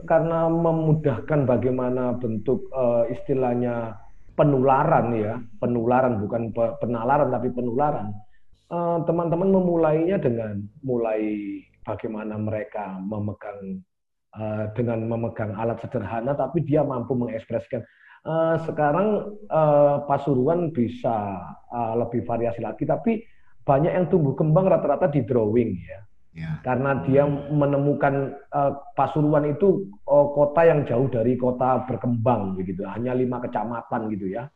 karena 0.08 0.48
memudahkan 0.50 1.46
bagaimana 1.46 2.17
bentuk 2.17 2.70
uh, 2.74 3.05
istilahnya 3.10 3.98
penularan 4.36 5.13
ya. 5.15 5.34
Penularan 5.62 6.22
bukan 6.22 6.53
penalaran 6.53 7.29
tapi 7.29 7.50
penularan. 7.53 8.13
Teman-teman 9.05 9.50
uh, 9.51 9.55
memulainya 9.60 10.17
dengan 10.22 10.63
mulai 10.81 11.22
bagaimana 11.84 12.39
mereka 12.39 12.98
memegang 13.03 13.84
uh, 14.38 14.72
dengan 14.77 15.05
memegang 15.08 15.51
alat 15.58 15.81
sederhana 15.84 16.31
tapi 16.34 16.63
dia 16.63 16.81
mampu 16.86 17.17
mengekspresikan. 17.17 17.84
Uh, 18.22 18.53
sekarang 18.70 19.34
uh, 19.50 20.05
Pasuruan 20.05 20.70
bisa 20.70 21.41
uh, 21.74 21.93
lebih 21.98 22.22
variasi 22.22 22.62
lagi 22.62 22.86
tapi 22.86 23.25
banyak 23.65 23.93
yang 23.93 24.05
tumbuh 24.13 24.38
kembang 24.38 24.70
rata-rata 24.70 25.10
di 25.10 25.25
drawing 25.25 25.74
ya 25.74 26.05
Ya. 26.31 26.63
Karena 26.63 27.03
dia 27.03 27.27
menemukan 27.27 28.39
uh, 28.55 28.71
Pasuruan 28.95 29.51
itu 29.51 29.91
uh, 30.07 30.31
kota 30.31 30.63
yang 30.63 30.88
jauh 30.88 31.11
dari 31.11 31.35
kota 31.35 31.83
berkembang 31.83 32.55
begitu, 32.55 32.88
hanya 32.88 33.11
lima 33.11 33.43
kecamatan 33.43 34.07
gitu 34.15 34.31
ya. 34.31 34.47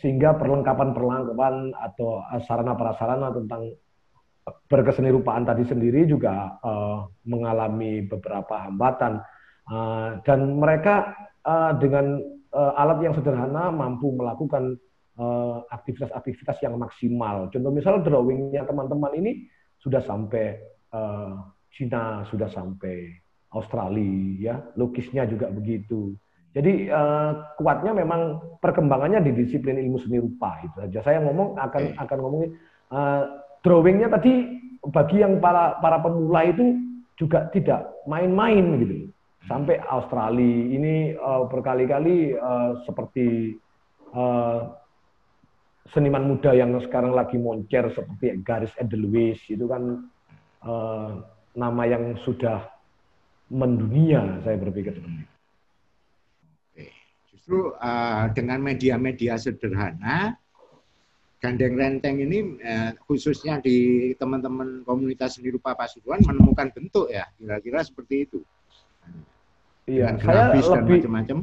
Sehingga 0.00 0.32
perlengkapan-perlengkapan 0.40 1.76
atau 1.76 2.24
uh, 2.24 2.40
sarana 2.48 2.72
prasarana 2.72 3.28
tentang 3.36 3.76
berkeseni 4.68 5.12
rupaan 5.12 5.44
tadi 5.44 5.64
sendiri 5.68 6.08
juga 6.08 6.56
uh, 6.64 7.08
mengalami 7.28 8.04
beberapa 8.04 8.64
hambatan 8.64 9.20
uh, 9.68 10.20
dan 10.24 10.56
mereka 10.56 11.16
uh, 11.44 11.76
dengan 11.80 12.16
uh, 12.52 12.80
alat 12.80 13.04
yang 13.04 13.14
sederhana 13.16 13.68
mampu 13.68 14.12
melakukan 14.12 14.80
aktivitas-aktivitas 15.70 16.58
uh, 16.58 16.62
yang 16.66 16.74
maksimal. 16.74 17.46
Contoh 17.46 17.70
misal 17.70 18.02
drawingnya 18.02 18.66
teman-teman 18.66 19.14
ini 19.14 19.46
sudah 19.78 20.02
sampai 20.02 20.73
uh, 20.94 21.50
Cina 21.74 22.22
sudah 22.30 22.46
sampai 22.54 23.10
Australia 23.50 24.38
ya. 24.38 24.54
Lukisnya 24.78 25.26
juga 25.26 25.50
begitu. 25.50 26.14
Jadi 26.54 26.86
uh, 26.86 27.50
kuatnya 27.58 27.90
memang 27.90 28.38
perkembangannya 28.62 29.26
di 29.26 29.34
disiplin 29.34 29.74
ilmu 29.74 29.98
seni 29.98 30.22
rupa 30.22 30.62
itu 30.62 30.76
saja. 30.78 31.02
Saya 31.02 31.18
ngomong 31.26 31.58
akan 31.58 31.82
okay. 31.90 31.98
akan 31.98 32.18
ngomongin 32.22 32.50
uh, 32.94 33.22
drawingnya 33.66 34.06
tadi 34.06 34.62
bagi 34.94 35.18
yang 35.18 35.42
para 35.42 35.82
para 35.82 35.98
pemula 35.98 36.46
itu 36.46 36.78
juga 37.18 37.50
tidak 37.50 37.90
main-main 38.06 38.78
gitu. 38.86 39.10
Sampai 39.50 39.82
Australia 39.82 40.56
ini 40.72 41.18
uh, 41.18 41.50
berkali-kali 41.50 42.38
uh, 42.38 42.80
seperti 42.86 43.58
uh, 44.14 44.72
seniman 45.92 46.24
muda 46.24 46.54
yang 46.54 46.72
sekarang 46.80 47.12
lagi 47.12 47.36
moncer 47.36 47.92
seperti 47.92 48.40
Garis 48.40 48.72
Edelweiss 48.80 49.42
itu 49.50 49.68
kan 49.68 50.06
uh, 50.64 51.22
nama 51.54 51.82
yang 51.86 52.18
sudah 52.26 52.66
mendunia, 53.52 54.40
saya 54.42 54.56
berpikir 54.58 54.96
seperti 54.96 55.20
itu. 55.22 55.34
Justru 57.30 57.76
uh, 57.76 58.32
dengan 58.32 58.58
media-media 58.64 59.36
sederhana, 59.36 60.34
gandeng 61.44 61.76
renteng 61.76 62.24
ini 62.24 62.56
uh, 62.64 62.96
khususnya 63.04 63.60
di 63.60 64.10
teman-teman 64.16 64.80
komunitas 64.88 65.36
seni 65.36 65.52
rupa 65.52 65.76
Pasuruan 65.76 66.24
menemukan 66.24 66.72
bentuk 66.72 67.12
ya, 67.12 67.28
kira-kira 67.36 67.84
seperti 67.84 68.24
itu. 68.24 68.40
Iya, 69.84 70.16
saya 70.24 70.56
lebih 70.56 71.04
macam-macam. 71.04 71.38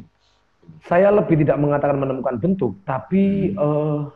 Saya 0.82 1.14
lebih 1.14 1.42
tidak 1.46 1.58
mengatakan 1.58 1.98
menemukan 2.02 2.36
bentuk, 2.38 2.74
tapi 2.82 3.54
hmm. 3.54 3.62
uh, 3.62 4.10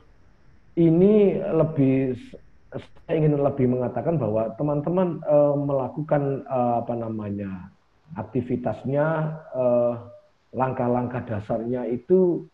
ini 0.75 1.39
lebih 1.39 2.19
saya 2.79 3.15
ingin 3.19 3.39
lebih 3.41 3.67
mengatakan 3.71 4.21
bahwa 4.21 4.53
teman-teman 4.57 5.21
uh, 5.25 5.55
melakukan 5.57 6.45
uh, 6.49 6.85
apa 6.85 6.95
namanya 6.95 7.71
aktivitasnya 8.15 9.35
langkah 10.55 10.87
langkah-langkah 10.87 11.23
dasarnya 11.27 11.91
itu 11.91 12.47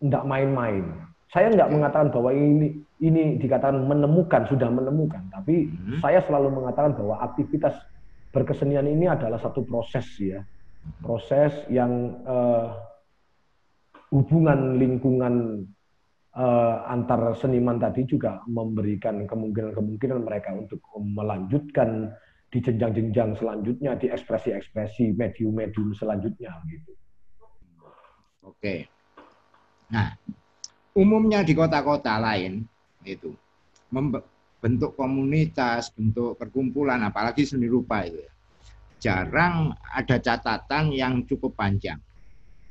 tidak 0.00 0.24
main-main. 0.24 0.88
Saya 1.28 1.52
tidak 1.52 1.68
mengatakan 1.68 2.08
bahwa 2.08 2.32
ini 2.32 2.80
ini 3.04 3.36
dikatakan 3.36 3.84
menemukan 3.84 4.48
sudah 4.48 4.72
menemukan, 4.72 5.20
tapi 5.28 5.68
hmm. 5.68 6.00
saya 6.00 6.24
selalu 6.24 6.48
mengatakan 6.48 6.96
bahwa 6.96 7.20
aktivitas 7.20 7.76
berkesenian 8.32 8.88
ini 8.88 9.04
adalah 9.04 9.36
satu 9.36 9.60
proses 9.68 10.08
ya, 10.16 10.40
proses 11.04 11.52
yang 11.68 12.24
uh, 12.24 12.72
hubungan 14.08 14.80
lingkungan 14.80 15.66
uh, 16.36 16.84
antar 16.86 17.32
seniman 17.40 17.80
tadi 17.80 18.04
juga 18.04 18.44
memberikan 18.46 19.24
kemungkinan-kemungkinan 19.24 20.20
mereka 20.22 20.52
untuk 20.52 20.84
melanjutkan 21.00 22.12
di 22.52 22.62
jenjang-jenjang 22.62 23.34
selanjutnya, 23.40 23.98
di 23.98 24.06
ekspresi-ekspresi 24.12 25.16
medium-medium 25.16 25.96
selanjutnya 25.96 26.54
gitu. 26.70 26.92
Oke. 28.46 28.86
Nah, 29.90 30.14
umumnya 30.94 31.42
di 31.42 31.52
kota-kota 31.56 32.22
lain 32.22 32.62
itu 33.02 33.34
bentuk 34.62 34.94
komunitas, 34.94 35.90
bentuk 35.90 36.38
perkumpulan, 36.38 37.02
apalagi 37.02 37.42
seni 37.42 37.66
rupa 37.66 38.06
itu 38.06 38.22
ya, 38.22 38.32
jarang 39.02 39.74
ada 39.82 40.16
catatan 40.22 40.94
yang 40.94 41.26
cukup 41.26 41.58
panjang. 41.58 41.98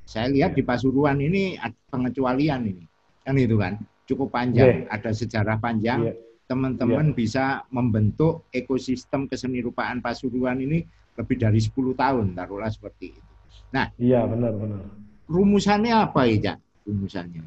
Saya 0.05 0.29
lihat 0.31 0.55
ya. 0.55 0.57
di 0.61 0.63
Pasuruan 0.63 1.17
ini 1.17 1.57
pengecualian 1.89 2.61
ini 2.67 2.85
kan 3.25 3.35
itu 3.35 3.57
kan 3.57 3.73
cukup 4.05 4.29
panjang, 4.29 4.85
yeah. 4.85 4.93
ada 4.93 5.11
sejarah 5.11 5.57
panjang. 5.57 6.13
Yeah. 6.13 6.17
Teman-teman 6.45 7.09
yeah. 7.09 7.17
bisa 7.17 7.45
membentuk 7.73 8.45
ekosistem 8.53 9.25
keseni 9.25 9.65
rupaan 9.65 9.97
Pasuruan 9.97 10.61
ini 10.61 10.85
lebih 11.17 11.41
dari 11.41 11.57
10 11.57 11.73
tahun, 11.97 12.37
taruhlah 12.37 12.69
seperti 12.69 13.17
itu. 13.17 13.31
Nah, 13.73 13.89
iya 13.97 14.21
benar 14.29 14.53
benar. 14.53 14.85
Rumusannya 15.25 15.93
apa 16.05 16.29
ya, 16.29 16.53
Rumusannya? 16.85 17.41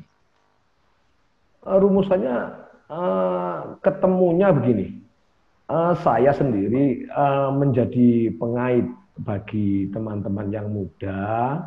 Uh, 1.63 1.79
rumusannya 1.79 2.37
uh, 2.91 3.79
ketemunya 3.87 4.51
begini. 4.51 4.99
Uh, 5.69 5.95
saya 6.03 6.35
sendiri 6.35 7.07
uh, 7.13 7.55
menjadi 7.55 8.35
pengait 8.35 8.89
bagi 9.21 9.87
teman-teman 9.95 10.49
yang 10.51 10.67
muda 10.73 11.61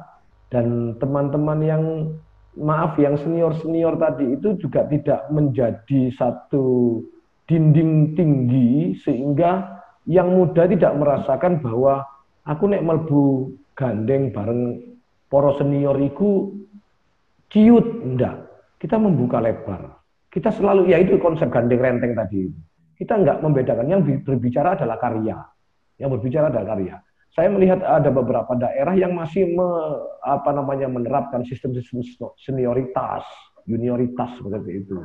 dan 0.51 0.97
teman-teman 0.99 1.59
yang 1.63 1.83
maaf 2.59 2.99
yang 2.99 3.15
senior-senior 3.15 3.95
tadi 3.95 4.35
itu 4.35 4.59
juga 4.59 4.83
tidak 4.87 5.31
menjadi 5.31 6.11
satu 6.15 6.99
dinding 7.47 8.15
tinggi 8.15 8.95
sehingga 8.99 9.79
yang 10.07 10.33
muda 10.35 10.67
tidak 10.67 10.91
merasakan 10.97 11.63
bahwa 11.63 12.03
aku 12.43 12.67
nek 12.67 12.83
melbu 12.83 13.55
gandeng 13.77 14.35
bareng 14.35 14.83
poro 15.31 15.55
senior 15.55 15.95
itu 16.01 16.51
ciut 17.47 18.03
enggak 18.03 18.47
kita 18.81 18.97
membuka 18.97 19.39
lebar. 19.39 20.01
Kita 20.31 20.47
selalu 20.51 20.91
ya 20.91 20.97
itu 20.99 21.19
konsep 21.19 21.51
gandeng 21.51 21.79
renteng 21.79 22.15
tadi. 22.15 22.47
Kita 22.95 23.19
enggak 23.19 23.43
membedakan. 23.43 23.83
Yang 23.83 24.23
berbicara 24.23 24.79
adalah 24.79 24.95
karya. 24.95 25.37
Yang 25.99 26.09
berbicara 26.17 26.47
adalah 26.49 26.67
karya 26.71 26.95
saya 27.31 27.47
melihat 27.47 27.79
ada 27.79 28.11
beberapa 28.11 28.51
daerah 28.59 28.91
yang 28.91 29.15
masih 29.15 29.47
me, 29.55 29.69
apa 30.19 30.51
namanya 30.51 30.91
menerapkan 30.91 31.47
sistem-sistem 31.47 32.35
senioritas, 32.35 33.23
junioritas 33.63 34.35
seperti 34.35 34.83
itu. 34.83 34.99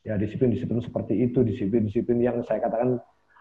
Ya 0.00 0.16
disiplin-disiplin 0.16 0.80
seperti 0.80 1.20
itu, 1.20 1.44
disiplin-disiplin 1.44 2.24
yang 2.24 2.40
saya 2.48 2.64
katakan 2.64 2.96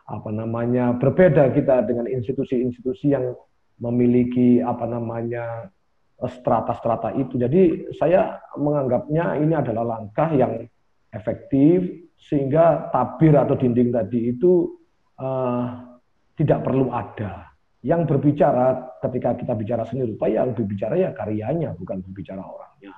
apa 0.06 0.30
namanya 0.36 1.00
berbeda 1.00 1.48
kita 1.56 1.88
dengan 1.88 2.12
institusi-institusi 2.12 3.16
yang 3.16 3.32
memiliki 3.80 4.60
apa 4.60 4.84
namanya 4.84 5.72
strata-strata 6.20 7.16
itu. 7.16 7.40
Jadi 7.40 7.92
saya 7.96 8.44
menganggapnya 8.60 9.40
ini 9.40 9.56
adalah 9.56 9.96
langkah 9.96 10.28
yang 10.36 10.68
efektif 11.16 11.88
sehingga 12.20 12.92
tabir 12.92 13.32
atau 13.32 13.56
dinding 13.56 13.96
tadi 13.96 14.36
itu 14.36 14.76
uh, 15.24 15.96
tidak 16.36 16.68
perlu 16.68 16.92
ada 16.92 17.55
yang 17.86 18.10
berbicara 18.10 18.98
ketika 18.98 19.38
kita 19.38 19.54
bicara 19.54 19.86
seni 19.86 20.10
rupa 20.10 20.26
yang 20.26 20.58
berbicara 20.58 20.98
ya 20.98 21.14
karyanya 21.14 21.78
bukan 21.78 22.02
berbicara 22.02 22.42
orangnya. 22.42 22.98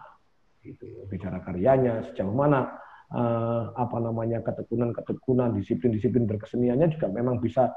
Gitu 0.63 0.87
bicara 1.11 1.43
karyanya 1.43 2.07
sejauh 2.07 2.31
mana 2.31 2.71
uh, 3.11 3.75
apa 3.75 3.99
namanya 3.99 4.39
ketekunan-ketekunan 4.47 5.59
disiplin-disiplin 5.59 6.23
berkeseniannya 6.23 6.95
juga 6.95 7.11
memang 7.11 7.43
bisa 7.43 7.67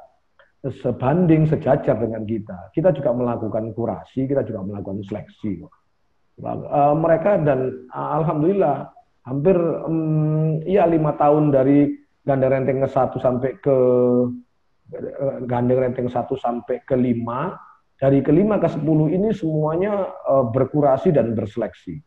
sebanding 0.63 1.51
sejajar 1.51 1.99
dengan 1.99 2.23
kita. 2.23 2.71
Kita 2.71 2.95
juga 2.95 3.11
melakukan 3.11 3.75
kurasi 3.75 4.31
kita 4.31 4.47
juga 4.47 4.63
melakukan 4.63 5.03
seleksi. 5.03 5.67
Uh, 6.39 6.95
mereka 6.95 7.43
dan 7.43 7.91
uh, 7.91 8.23
alhamdulillah 8.23 8.87
hampir 9.27 9.59
um, 9.59 10.63
ya 10.63 10.87
lima 10.87 11.19
tahun 11.19 11.51
dari 11.51 11.91
ganda 12.23 12.47
renteng 12.47 12.87
ke 12.87 12.89
satu 12.89 13.19
sampai 13.19 13.59
ke 13.59 13.77
gandeng 15.47 15.79
renteng 15.91 16.09
1 16.11 16.17
sampai 16.37 16.83
ke 16.83 16.95
5, 16.95 18.01
dari 18.01 18.25
kelima 18.25 18.57
ke 18.57 18.69
10 18.69 18.81
ini 19.13 19.29
semuanya 19.37 20.09
uh, 20.25 20.49
berkurasi 20.49 21.13
dan 21.13 21.37
berseleksi. 21.37 22.01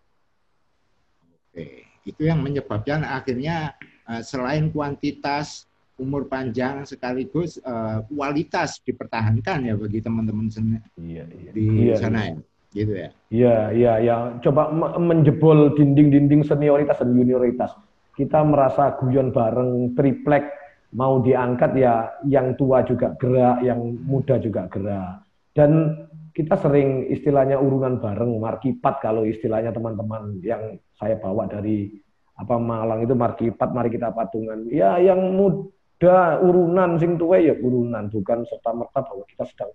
Oke, 1.53 1.85
itu 2.03 2.21
yang 2.25 2.41
menyebabkan 2.41 3.05
akhirnya 3.05 3.77
uh, 4.09 4.25
selain 4.25 4.73
kuantitas 4.73 5.69
umur 6.01 6.25
panjang 6.25 6.81
sekaligus 6.89 7.61
uh, 7.61 8.01
kualitas 8.09 8.81
dipertahankan 8.81 9.69
ya 9.69 9.77
bagi 9.77 10.01
teman-teman 10.01 10.49
iya, 10.97 11.23
iya. 11.29 11.51
di 11.53 11.65
iya, 11.85 11.95
sana 12.01 12.19
iya. 12.25 12.33
ya 12.33 12.41
gitu 12.73 12.93
ya 12.97 13.09
iya 13.29 13.57
iya 13.69 13.93
ya 14.01 14.15
coba 14.41 14.73
menjebol 14.97 15.77
dinding-dinding 15.77 16.41
senioritas 16.41 16.97
dan 16.97 17.13
junioritas 17.13 17.77
kita 18.17 18.41
merasa 18.41 18.97
guyon 18.97 19.29
bareng 19.29 19.93
triplek 19.93 20.49
mau 20.93 21.19
diangkat 21.19 21.71
ya 21.77 22.09
yang 22.29 22.53
tua 22.53 22.85
juga 22.85 23.17
gerak 23.17 23.65
yang 23.65 23.81
muda 24.05 24.37
juga 24.37 24.69
gerak 24.69 25.25
dan 25.57 25.97
kita 26.33 26.57
sering 26.57 27.13
istilahnya 27.13 27.61
urunan 27.61 28.01
bareng 28.01 28.41
markipat 28.41 29.01
kalau 29.01 29.21
istilahnya 29.25 29.69
teman-teman 29.69 30.41
yang 30.41 30.77
saya 30.97 31.17
bawa 31.21 31.45
dari 31.45 31.93
apa 32.33 32.57
Malang 32.57 33.05
itu 33.05 33.13
markipat 33.13 33.69
mari 33.69 33.93
kita 33.93 34.09
patungan 34.09 34.65
ya 34.73 34.97
yang 34.97 35.21
muda 35.37 36.41
urunan 36.41 36.97
sing 36.97 37.21
tuwe 37.21 37.45
ya 37.45 37.53
urunan 37.53 38.09
bukan 38.09 38.41
serta 38.49 38.73
merta 38.73 39.05
bahwa 39.05 39.23
kita 39.29 39.45
sedang 39.45 39.71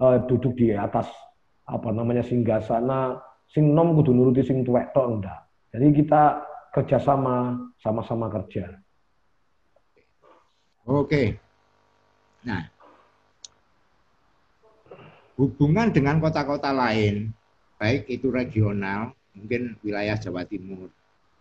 uh, 0.00 0.20
duduk 0.28 0.52
di 0.60 0.76
atas 0.76 1.08
apa 1.64 1.88
namanya 1.88 2.20
singgasana 2.20 3.16
sing 3.48 3.72
nom 3.72 3.96
kudu 3.96 4.12
nuruti 4.12 4.44
sing 4.44 4.60
tuwek 4.66 4.92
tok 4.92 5.06
enggak. 5.08 5.40
Jadi 5.72 5.86
kita 6.04 6.22
kerjasama 6.74 7.56
sama-sama 7.80 8.26
kerja. 8.30 8.83
Oke. 10.84 11.40
Nah, 12.44 12.68
hubungan 15.40 15.88
dengan 15.88 16.20
kota-kota 16.20 16.70
lain, 16.76 17.32
baik 17.80 18.04
itu 18.12 18.28
regional, 18.28 19.16
mungkin 19.32 19.80
wilayah 19.80 20.20
Jawa 20.20 20.44
Timur, 20.44 20.92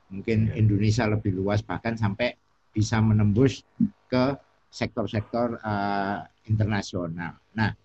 mungkin 0.07 0.47
ya. 0.47 0.63
Indonesia 0.63 1.05
lebih 1.11 1.35
luas 1.35 1.59
bahkan 1.59 1.99
sampai 1.99 2.39
bisa 2.71 3.03
menembus 3.03 3.67
ke 4.07 4.33
sektor-sektor 4.71 5.59
uh, 5.61 6.23
internasional. 6.47 7.37
Nah, 7.53 7.75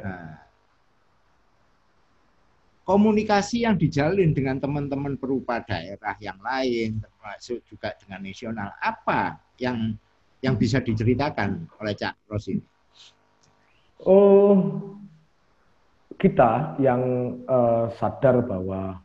uh, 0.00 0.34
komunikasi 2.86 3.66
yang 3.66 3.74
dijalin 3.74 4.32
dengan 4.32 4.62
teman-teman 4.62 5.18
perupa 5.18 5.60
daerah 5.60 6.16
yang 6.22 6.38
lain, 6.40 7.02
termasuk 7.02 7.60
juga 7.66 7.92
dengan 7.98 8.22
nasional, 8.22 8.70
apa 8.80 9.42
yang 9.58 9.98
yang 10.42 10.58
bisa 10.58 10.82
diceritakan 10.82 11.70
oleh 11.78 11.94
Cak 11.94 12.26
Ros 12.26 12.50
ini? 12.50 12.64
Oh, 14.02 14.82
kita 16.18 16.76
yang 16.82 17.02
uh, 17.46 17.86
sadar 17.96 18.42
bahwa 18.42 18.98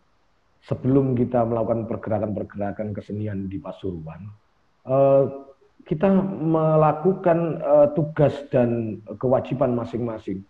sebelum 0.66 1.14
kita 1.14 1.46
melakukan 1.46 1.86
pergerakan-pergerakan 1.86 2.98
kesenian 2.98 3.46
di 3.46 3.62
Pasuruan, 3.62 4.26
Eh, 4.88 5.24
kita 5.88 6.12
melakukan 6.44 7.64
uh, 7.64 7.88
tugas 7.96 8.36
dan 8.52 9.00
kewajiban 9.24 9.72
masing-masing. 9.72 10.44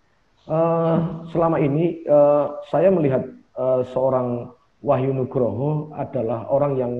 Uh, 0.49 1.21
selama 1.29 1.61
ini 1.61 2.01
uh, 2.09 2.57
saya 2.73 2.89
melihat 2.89 3.21
uh, 3.53 3.85
seorang 3.93 4.49
Wahyu 4.81 5.13
Nugroho 5.13 5.93
adalah 5.93 6.49
orang 6.49 6.73
yang 6.81 6.93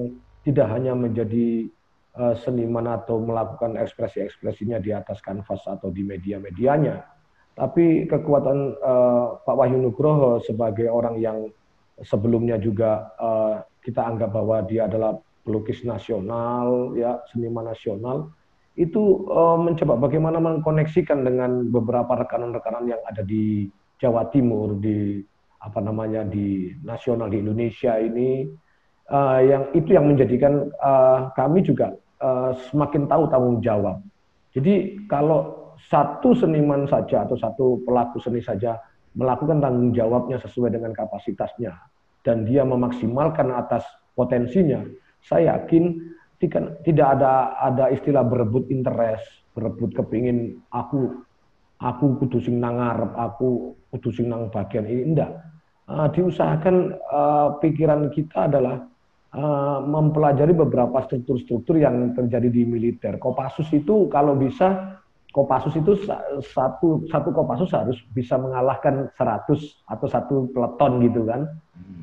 tidak 0.45 0.69
hanya 0.69 0.93
menjadi 0.93 1.65
uh, 1.65 1.76
seniman 2.17 2.89
atau 2.97 3.21
melakukan 3.21 3.77
ekspresi-ekspresinya 3.77 4.81
di 4.81 4.89
atas 4.89 5.21
kanvas 5.21 5.61
atau 5.69 5.93
di 5.93 6.01
media-medianya, 6.01 7.05
tapi 7.57 8.05
kekuatan 8.05 8.77
uh, 8.81 9.41
Pak 9.41 9.55
Wahyu 9.57 9.81
Nugroho 9.81 10.37
sebagai 10.41 10.89
orang 10.89 11.17
yang 11.17 11.49
sebelumnya 12.05 12.61
juga 12.61 13.09
uh, 13.17 13.65
kita 13.81 14.05
anggap 14.05 14.29
bahwa 14.33 14.61
dia 14.65 14.85
adalah 14.85 15.17
pelukis 15.41 15.81
nasional, 15.81 16.93
ya 16.93 17.17
seniman 17.33 17.65
nasional, 17.71 18.29
itu 18.77 19.25
uh, 19.31 19.57
mencoba 19.57 19.97
bagaimana 19.97 20.37
mengkoneksikan 20.37 21.25
dengan 21.25 21.73
beberapa 21.73 22.13
rekanan-rekanan 22.13 22.85
yang 22.93 23.01
ada 23.09 23.25
di 23.25 23.65
Jawa 23.97 24.29
Timur, 24.29 24.77
di 24.77 25.25
apa 25.57 25.81
namanya 25.81 26.21
di 26.21 26.77
nasional 26.85 27.33
di 27.33 27.41
Indonesia 27.41 27.97
ini, 27.97 28.45
uh, 29.09 29.39
yang 29.41 29.63
itu 29.73 29.97
yang 29.97 30.05
menjadikan 30.05 30.69
uh, 30.77 31.33
kami 31.33 31.65
juga 31.65 31.97
uh, 32.21 32.51
semakin 32.69 33.05
tahu 33.09 33.23
tanggung 33.29 33.59
jawab. 33.61 34.01
Jadi 34.53 35.05
kalau 35.05 35.73
satu 35.89 36.33
seniman 36.33 36.89
saja 36.89 37.23
atau 37.23 37.37
satu 37.37 37.65
pelaku 37.85 38.17
seni 38.17 38.41
saja 38.41 38.77
melakukan 39.13 39.61
tanggung 39.61 39.93
jawabnya 39.93 40.41
sesuai 40.41 40.73
dengan 40.73 40.93
kapasitasnya 40.93 41.73
dan 42.25 42.45
dia 42.45 42.65
memaksimalkan 42.65 43.53
atas 43.53 43.85
potensinya, 44.17 44.81
saya 45.21 45.57
yakin 45.57 45.97
tidak 46.37 47.07
ada 47.17 47.57
ada 47.57 47.89
istilah 47.93 48.25
berebut 48.25 48.69
interest, 48.69 49.25
berebut 49.57 49.93
kepingin 49.93 50.61
aku 50.73 51.25
aku 51.81 52.17
kudu 52.21 52.41
sing 52.41 52.57
nang 52.57 52.77
ngarep, 52.81 53.13
aku 53.13 53.77
kudu 53.93 54.09
sing 54.09 54.29
nang 54.29 54.49
bagian 54.49 54.85
ini 54.85 55.13
enggak. 55.13 55.31
Uh, 55.87 56.11
diusahakan 56.11 56.99
uh, 57.07 57.55
pikiran 57.63 58.11
kita 58.11 58.51
adalah 58.51 58.83
uh, 59.33 59.79
mempelajari 59.83 60.53
beberapa 60.55 61.03
struktur-struktur 61.03 61.81
yang 61.81 62.15
terjadi 62.15 62.47
di 62.47 62.63
militer. 62.63 63.19
Kopassus 63.19 63.67
itu 63.73 64.07
kalau 64.07 64.37
bisa 64.37 64.99
Kopassus 65.27 65.75
itu 65.77 65.93
satu 66.41 67.05
satu 67.11 67.29
Kopassus 67.29 67.69
harus 67.75 67.99
bisa 68.15 68.39
mengalahkan 68.39 69.11
100 69.13 69.85
atau 69.85 70.07
satu 70.07 70.35
peleton 70.49 71.03
gitu 71.03 71.21
kan. 71.27 71.41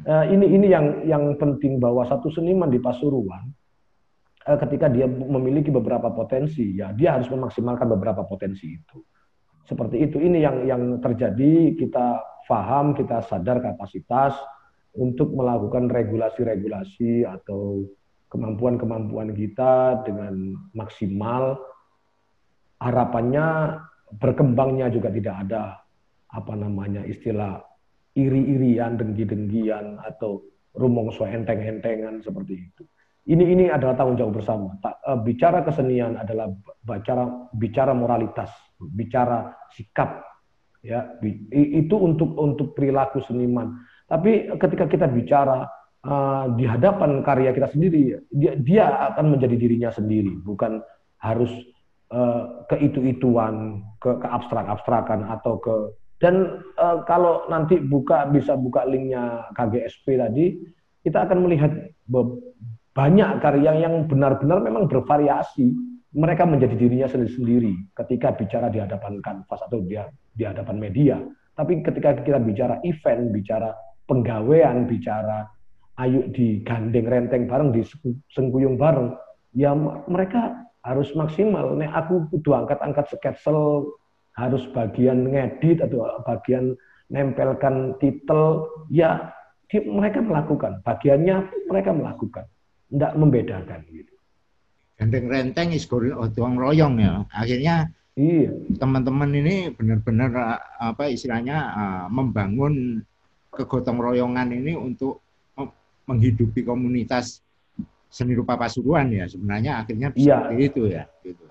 Uh, 0.04 0.28
ini 0.28 0.54
ini 0.54 0.66
yang 0.70 1.02
yang 1.08 1.24
penting 1.40 1.80
bahwa 1.80 2.04
satu 2.06 2.30
seniman 2.30 2.68
di 2.70 2.78
Pasuruan 2.78 3.48
uh, 4.46 4.58
ketika 4.60 4.86
dia 4.92 5.08
memiliki 5.08 5.72
beberapa 5.72 6.12
potensi 6.12 6.76
ya 6.78 6.92
dia 6.92 7.16
harus 7.18 7.26
memaksimalkan 7.32 7.88
beberapa 7.96 8.22
potensi 8.22 8.76
itu. 8.76 9.02
Seperti 9.64 10.04
itu 10.04 10.20
ini 10.20 10.44
yang 10.44 10.68
yang 10.68 10.82
terjadi 11.00 11.74
kita 11.74 12.20
paham 12.44 12.92
kita 12.92 13.24
sadar 13.24 13.64
kapasitas 13.64 14.36
untuk 14.94 15.34
melakukan 15.34 15.90
regulasi-regulasi 15.90 17.26
atau 17.26 17.82
kemampuan-kemampuan 18.30 19.34
kita 19.34 20.02
dengan 20.06 20.54
maksimal 20.74 21.58
harapannya 22.82 23.78
berkembangnya 24.18 24.90
juga 24.90 25.10
tidak 25.10 25.36
ada 25.46 25.62
apa 26.34 26.54
namanya 26.58 27.06
istilah 27.06 27.62
iri-irian, 28.14 28.94
dengki-dengkian 28.94 29.98
atau 30.02 30.42
rumongso 30.74 31.26
enteng-entengan 31.26 32.22
seperti 32.22 32.70
itu. 32.70 32.82
Ini 33.24 33.40
ini 33.40 33.64
adalah 33.72 33.96
tanggung 33.96 34.20
jawab 34.20 34.36
bersama. 34.42 34.76
Eh, 34.84 35.18
bicara 35.24 35.64
kesenian 35.64 36.20
adalah 36.20 36.50
bicara 36.84 37.24
bicara 37.56 37.92
moralitas, 37.96 38.52
bicara 38.78 39.54
sikap 39.72 40.22
ya 40.84 41.16
itu 41.56 41.96
untuk 41.96 42.36
untuk 42.36 42.76
perilaku 42.76 43.24
seniman. 43.24 43.80
Tapi 44.04 44.52
ketika 44.60 44.84
kita 44.84 45.06
bicara 45.08 45.64
uh, 46.04 46.52
di 46.54 46.68
hadapan 46.68 47.24
karya 47.24 47.56
kita 47.56 47.72
sendiri, 47.72 48.20
dia 48.30 48.52
dia 48.60 48.84
akan 49.14 49.36
menjadi 49.36 49.56
dirinya 49.56 49.90
sendiri, 49.90 50.44
bukan 50.44 50.84
harus 51.24 51.50
uh, 52.12 52.64
ke 52.68 52.76
itu-ituan, 52.84 53.80
ke, 53.98 54.20
ke 54.20 54.26
abstrak-abstrakan 54.28 55.24
atau 55.32 55.56
ke 55.56 55.74
dan 56.22 56.64
uh, 56.78 57.02
kalau 57.04 57.44
nanti 57.50 57.76
buka 57.76 58.24
bisa 58.30 58.54
buka 58.54 58.86
linknya 58.86 59.44
KGSP 59.58 60.16
tadi, 60.16 60.56
kita 61.04 61.26
akan 61.28 61.44
melihat 61.44 61.72
banyak 62.94 63.30
karya 63.42 63.84
yang 63.84 64.06
benar-benar 64.08 64.62
memang 64.62 64.86
bervariasi. 64.88 65.74
Mereka 66.14 66.46
menjadi 66.46 66.78
dirinya 66.78 67.10
sendiri-sendiri 67.10 67.90
ketika 67.98 68.30
bicara 68.38 68.70
di 68.70 68.78
hadapan 68.78 69.18
kanvas 69.18 69.58
atau 69.66 69.82
di, 69.82 69.98
di 70.30 70.46
hadapan 70.46 70.78
media. 70.78 71.18
Tapi 71.58 71.82
ketika 71.82 72.22
kita 72.22 72.38
bicara 72.38 72.78
event, 72.86 73.34
bicara 73.34 73.74
penggawean, 74.06 74.86
bicara 74.88 75.48
ayo 76.02 76.26
digandeng 76.34 77.06
renteng 77.06 77.46
bareng, 77.46 77.70
di 77.70 77.86
sengkuyung 78.34 78.74
bareng, 78.74 79.14
ya 79.54 79.72
mereka 80.10 80.66
harus 80.82 81.14
maksimal. 81.14 81.72
Nek 81.78 81.90
aku 81.94 82.26
kudu 82.34 82.50
angkat-angkat 82.52 83.14
sketsel 83.14 83.88
harus 84.34 84.66
bagian 84.74 85.30
ngedit 85.30 85.78
atau 85.80 86.18
bagian 86.26 86.74
nempelkan 87.08 87.94
titel, 88.02 88.66
ya 88.90 89.30
mereka 89.70 90.22
melakukan. 90.22 90.82
Bagiannya 90.82 91.50
mereka 91.70 91.90
melakukan. 91.94 92.46
Tidak 92.90 93.12
membedakan. 93.18 93.80
Gitu. 93.90 94.12
Gandeng 94.94 95.26
renteng 95.26 95.74
is 95.74 95.86
otong 95.90 96.54
royong 96.54 97.02
ya. 97.02 97.26
Akhirnya 97.34 97.90
iya. 98.14 98.54
teman-teman 98.78 99.34
ini 99.34 99.74
benar-benar 99.74 100.62
apa 100.78 101.10
istilahnya 101.10 101.58
uh, 101.74 102.06
membangun 102.06 103.02
kegotong 103.54 103.98
royongan 103.98 104.50
ini 104.52 104.74
untuk 104.74 105.22
menghidupi 106.04 106.62
komunitas 106.66 107.40
seni 108.12 108.36
rupa 108.36 108.54
Pasuruan 108.54 109.10
ya 109.10 109.26
sebenarnya 109.26 109.82
akhirnya 109.82 110.08
bisa 110.14 110.52
ya. 110.52 110.58
itu 110.60 110.82
ya. 110.86 111.04
Gitu. 111.24 111.44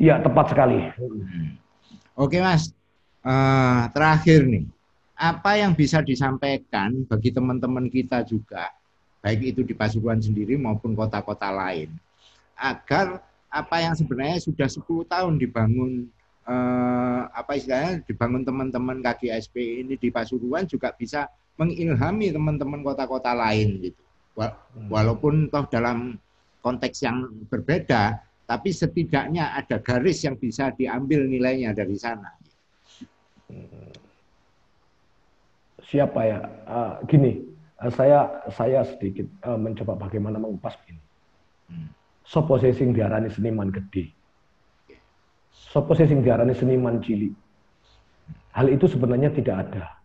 Iya 0.00 0.14
tepat 0.24 0.50
sekali. 0.50 0.78
Hmm. 0.96 1.54
Oke 2.18 2.40
Mas, 2.42 2.72
uh, 3.22 3.86
terakhir 3.94 4.44
nih, 4.48 4.66
apa 5.16 5.60
yang 5.60 5.72
bisa 5.76 6.00
disampaikan 6.00 7.04
bagi 7.06 7.30
teman-teman 7.30 7.86
kita 7.92 8.24
juga, 8.24 8.72
baik 9.20 9.54
itu 9.56 9.60
di 9.62 9.72
Pasuruan 9.76 10.20
sendiri 10.20 10.56
maupun 10.56 10.96
kota-kota 10.96 11.52
lain. 11.52 11.92
agar 12.60 13.24
apa 13.48 13.76
yang 13.80 13.96
sebenarnya 13.96 14.36
sudah 14.36 14.68
10 14.68 14.84
tahun 15.08 15.40
dibangun 15.40 16.12
eh, 16.48 17.22
apa 17.30 17.52
istilahnya 17.56 18.04
dibangun 18.04 18.42
teman-teman 18.46 19.02
KGSP 19.04 19.84
ini 19.84 19.94
di 20.00 20.08
Pasuruan 20.08 20.64
juga 20.64 20.92
bisa 20.94 21.28
mengilhami 21.60 22.32
teman-teman 22.32 22.80
kota-kota 22.80 23.36
lain 23.36 23.90
gitu. 23.90 24.02
Hmm. 24.40 24.88
Walaupun 24.88 25.52
toh 25.52 25.68
dalam 25.68 26.16
konteks 26.64 27.04
yang 27.04 27.28
berbeda, 27.52 28.24
tapi 28.48 28.72
setidaknya 28.72 29.52
ada 29.52 29.76
garis 29.78 30.24
yang 30.24 30.40
bisa 30.40 30.72
diambil 30.72 31.28
nilainya 31.28 31.76
dari 31.76 31.96
sana. 32.00 32.32
Hmm. 33.52 33.92
Siapa 35.84 36.20
ya? 36.22 36.40
Uh, 36.64 36.92
gini, 37.10 37.44
uh, 37.82 37.92
saya 37.92 38.46
saya 38.48 38.86
sedikit 38.86 39.26
uh, 39.44 39.58
mencoba 39.58 39.98
bagaimana 39.98 40.40
mengupas 40.40 40.78
ini. 40.88 41.02
Hmm. 41.68 41.88
Sopo 42.24 42.56
sing 42.62 42.94
diarani 42.94 43.28
seniman 43.28 43.74
gede. 43.74 44.14
Sopo 45.70 45.94
sing 45.94 46.18
diarani 46.26 46.50
seniman 46.50 46.98
cilik. 46.98 47.30
Hal 48.58 48.66
itu 48.66 48.90
sebenarnya 48.90 49.30
tidak 49.30 49.70
ada. 49.70 50.02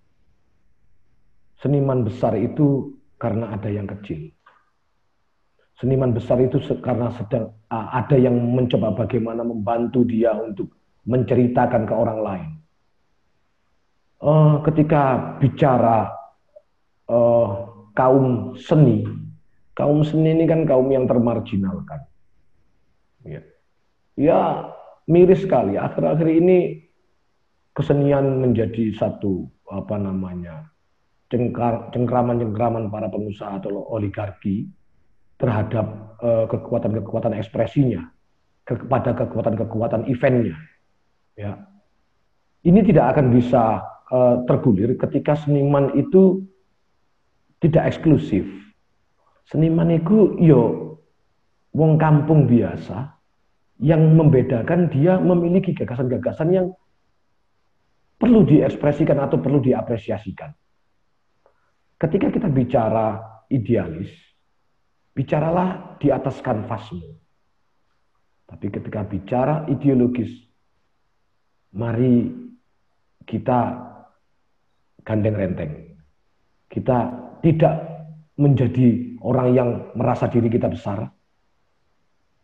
Seniman 1.57 2.05
besar 2.05 2.37
itu 2.37 2.93
karena 3.17 3.49
ada 3.49 3.65
yang 3.73 3.89
kecil. 3.89 4.29
Seniman 5.81 6.13
besar 6.13 6.37
itu 6.37 6.61
karena 6.85 7.09
sedang 7.17 7.49
ada 7.73 8.13
yang 8.13 8.37
mencoba 8.37 8.93
bagaimana 8.93 9.41
membantu 9.41 10.05
dia 10.05 10.37
untuk 10.37 10.69
menceritakan 11.09 11.89
ke 11.89 11.93
orang 11.97 12.19
lain. 12.21 12.49
Uh, 14.21 14.61
ketika 14.69 15.35
bicara 15.41 16.13
uh, 17.09 17.49
kaum 17.97 18.53
seni, 18.53 19.01
kaum 19.73 20.05
seni 20.05 20.29
ini 20.29 20.45
kan 20.45 20.63
kaum 20.69 20.87
yang 20.93 21.09
termarginalkan. 21.09 22.05
Ya, 23.25 23.41
ya 24.13 24.39
miris 25.09 25.45
sekali. 25.45 25.77
Akhir-akhir 25.77 26.27
ini 26.27 26.85
kesenian 27.75 28.41
menjadi 28.41 28.95
satu 28.95 29.45
apa 29.69 29.97
namanya 29.97 30.69
cengkraman-cengkraman 31.33 32.93
para 32.93 33.09
pengusaha 33.09 33.57
atau 33.57 33.81
oligarki 33.89 34.69
terhadap 35.35 36.15
eh, 36.23 36.45
kekuatan-kekuatan 36.47 37.35
uh, 37.35 37.39
ekspresinya 37.41 38.07
kepada 38.63 39.11
kekuatan-kekuatan 39.17 40.07
eventnya. 40.07 40.55
Ya, 41.35 41.59
ini 42.63 42.79
tidak 42.87 43.13
akan 43.13 43.35
bisa 43.35 43.83
uh, 44.07 44.47
tergulir 44.47 44.95
ketika 44.95 45.35
seniman 45.35 45.91
itu 45.99 46.47
tidak 47.59 47.91
eksklusif. 47.91 48.47
Seniman 49.51 49.91
itu 49.91 50.39
yo 50.39 50.95
wong 51.75 51.99
kampung 51.99 52.47
biasa 52.47 53.14
yang 53.79 54.15
membedakan 54.15 54.87
dia 54.87 55.19
memiliki 55.19 55.75
gagasan-gagasan 55.75 56.49
yang 56.51 56.67
perlu 58.15 58.47
diekspresikan 58.47 59.19
atau 59.19 59.43
perlu 59.43 59.59
diapresiasikan. 59.59 60.55
Ketika 61.99 62.27
kita 62.31 62.47
bicara 62.47 63.19
idealis, 63.51 64.11
bicaralah 65.11 65.99
di 65.99 66.11
atas 66.11 66.39
kanvasmu. 66.39 67.07
Tapi 68.45 68.67
ketika 68.69 69.01
bicara 69.03 69.65
ideologis, 69.67 70.31
mari 71.75 72.29
kita 73.25 73.59
gandeng 75.01 75.35
renteng. 75.35 75.71
Kita 76.69 76.97
tidak 77.41 77.75
menjadi 78.35 79.17
orang 79.23 79.47
yang 79.55 79.69
merasa 79.95 80.27
diri 80.27 80.51
kita 80.51 80.69
besar. 80.69 81.09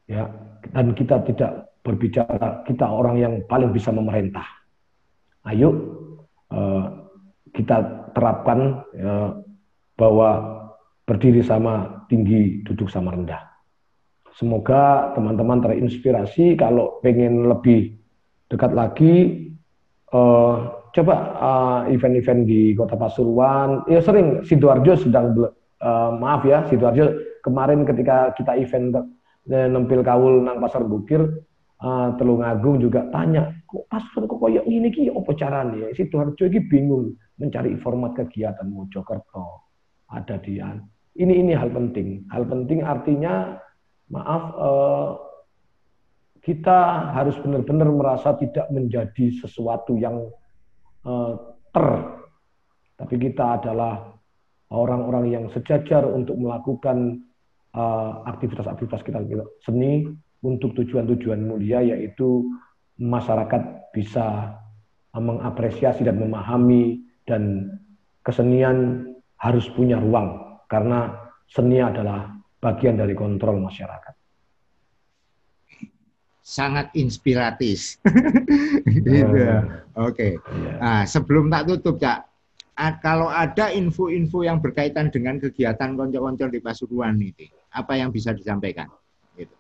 Ya, 0.08 0.28
dan 0.70 0.94
kita 0.94 1.26
tidak 1.26 1.74
berbicara 1.82 2.62
kita 2.70 2.86
orang 2.86 3.18
yang 3.18 3.34
paling 3.50 3.74
bisa 3.74 3.90
memerintah. 3.90 4.46
Ayo 5.50 5.74
eh, 6.54 6.86
kita 7.58 8.08
terapkan 8.14 8.86
ya, 8.94 9.34
bahwa 9.98 10.30
berdiri 11.10 11.44
sama 11.44 12.06
tinggi, 12.08 12.64
duduk 12.64 12.88
sama 12.88 13.12
rendah. 13.12 13.52
Semoga 14.32 15.12
teman-teman 15.12 15.60
terinspirasi 15.60 16.56
kalau 16.56 17.04
pengen 17.04 17.52
lebih 17.52 18.00
dekat 18.48 18.72
lagi, 18.72 19.16
uh, 20.16 20.82
coba 20.96 21.16
event 21.92 22.16
event-event 22.16 22.42
di 22.48 22.72
Kota 22.76 22.96
Pasuruan. 22.96 23.84
Ya 23.92 24.00
sering 24.00 24.48
Sidoarjo 24.48 24.96
sedang 24.96 25.36
uh, 25.36 26.12
maaf 26.16 26.48
ya 26.48 26.64
Sidoarjo 26.72 27.12
kemarin 27.44 27.84
ketika 27.84 28.32
kita 28.40 28.56
event 28.56 28.96
uh, 28.96 29.04
nempil 29.50 30.06
kaul 30.06 30.46
nang 30.46 30.62
Pasar 30.62 30.86
Bukir, 30.86 31.22
uh, 31.82 32.10
Telungagung 32.18 32.78
juga 32.78 33.10
tanya, 33.10 33.50
kok 33.66 33.90
Pasuruan 33.90 34.30
kok 34.30 34.40
koyok 34.40 34.66
ini 34.70 34.88
ki 34.94 35.10
apa 35.10 35.32
caranya? 35.34 35.90
Sidoarjo 35.94 36.46
ini 36.46 36.60
bingung 36.70 37.18
mencari 37.42 37.74
format 37.82 38.14
kegiatan 38.14 38.70
Mojokerto 38.70 39.66
ada 40.12 40.36
di 40.38 40.60
ini 41.20 41.44
ini 41.44 41.52
hal 41.52 41.72
penting. 41.72 42.24
Hal 42.32 42.48
penting 42.48 42.86
artinya 42.86 43.60
maaf 44.12 44.44
eh, 44.56 45.10
kita 46.42 47.12
harus 47.14 47.36
benar-benar 47.44 47.90
merasa 47.92 48.36
tidak 48.40 48.68
menjadi 48.72 49.32
sesuatu 49.44 50.00
yang 50.00 50.32
eh, 51.04 51.34
ter, 51.72 51.88
tapi 52.96 53.16
kita 53.20 53.60
adalah 53.60 54.16
orang-orang 54.72 55.26
yang 55.32 55.46
sejajar 55.52 56.08
untuk 56.08 56.40
melakukan 56.40 57.28
aktivitas-aktivitas 58.28 59.02
kita 59.08 59.20
seni 59.64 60.08
untuk 60.44 60.76
tujuan-tujuan 60.76 61.40
mulia 61.40 61.80
yaitu 61.80 62.50
masyarakat 63.00 63.94
bisa 63.96 64.58
mengapresiasi 65.16 66.08
dan 66.08 66.20
memahami 66.20 67.04
dan 67.28 67.76
kesenian 68.24 69.08
harus 69.40 69.66
punya 69.74 69.98
ruang 70.00 70.60
karena 70.70 71.12
seni 71.52 71.84
adalah 71.84 72.32
bagian 72.64 72.96
dari 72.96 73.18
kontrol 73.18 73.60
masyarakat. 73.60 74.16
Sangat 76.42 76.92
inspiratif. 77.00 78.02
gitu. 78.92 79.08
Uh, 79.08 79.24
Oke. 79.32 79.64
Okay. 79.96 80.32
Yeah. 80.60 80.78
Nah, 80.80 81.02
sebelum 81.08 81.48
tak 81.48 81.70
tutup, 81.70 81.96
Cak, 82.02 82.28
kalau 82.98 83.30
ada 83.30 83.70
info-info 83.70 84.42
yang 84.42 84.58
berkaitan 84.58 85.14
dengan 85.14 85.38
kegiatan 85.38 85.94
konco-konco 85.94 86.50
di 86.50 86.58
Pasuruan 86.58 87.14
ini, 87.22 87.46
apa 87.78 87.94
yang 88.00 88.10
bisa 88.10 88.34
disampaikan? 88.34 88.90
Gitu. 89.38 89.54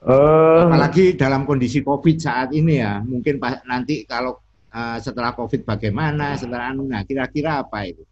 Uh, 0.00 0.64
Apalagi 0.64 1.20
dalam 1.20 1.44
kondisi 1.44 1.84
COVID 1.84 2.16
saat 2.16 2.56
ini 2.56 2.80
ya, 2.80 3.04
mungkin 3.04 3.36
nanti 3.68 4.08
kalau 4.08 4.40
uh, 4.72 4.96
setelah 4.96 5.36
COVID 5.36 5.68
bagaimana, 5.68 6.38
setelah 6.40 6.72
anu, 6.72 6.88
nah 6.88 7.04
kira-kira 7.04 7.60
apa 7.60 7.84
itu? 7.84 8.08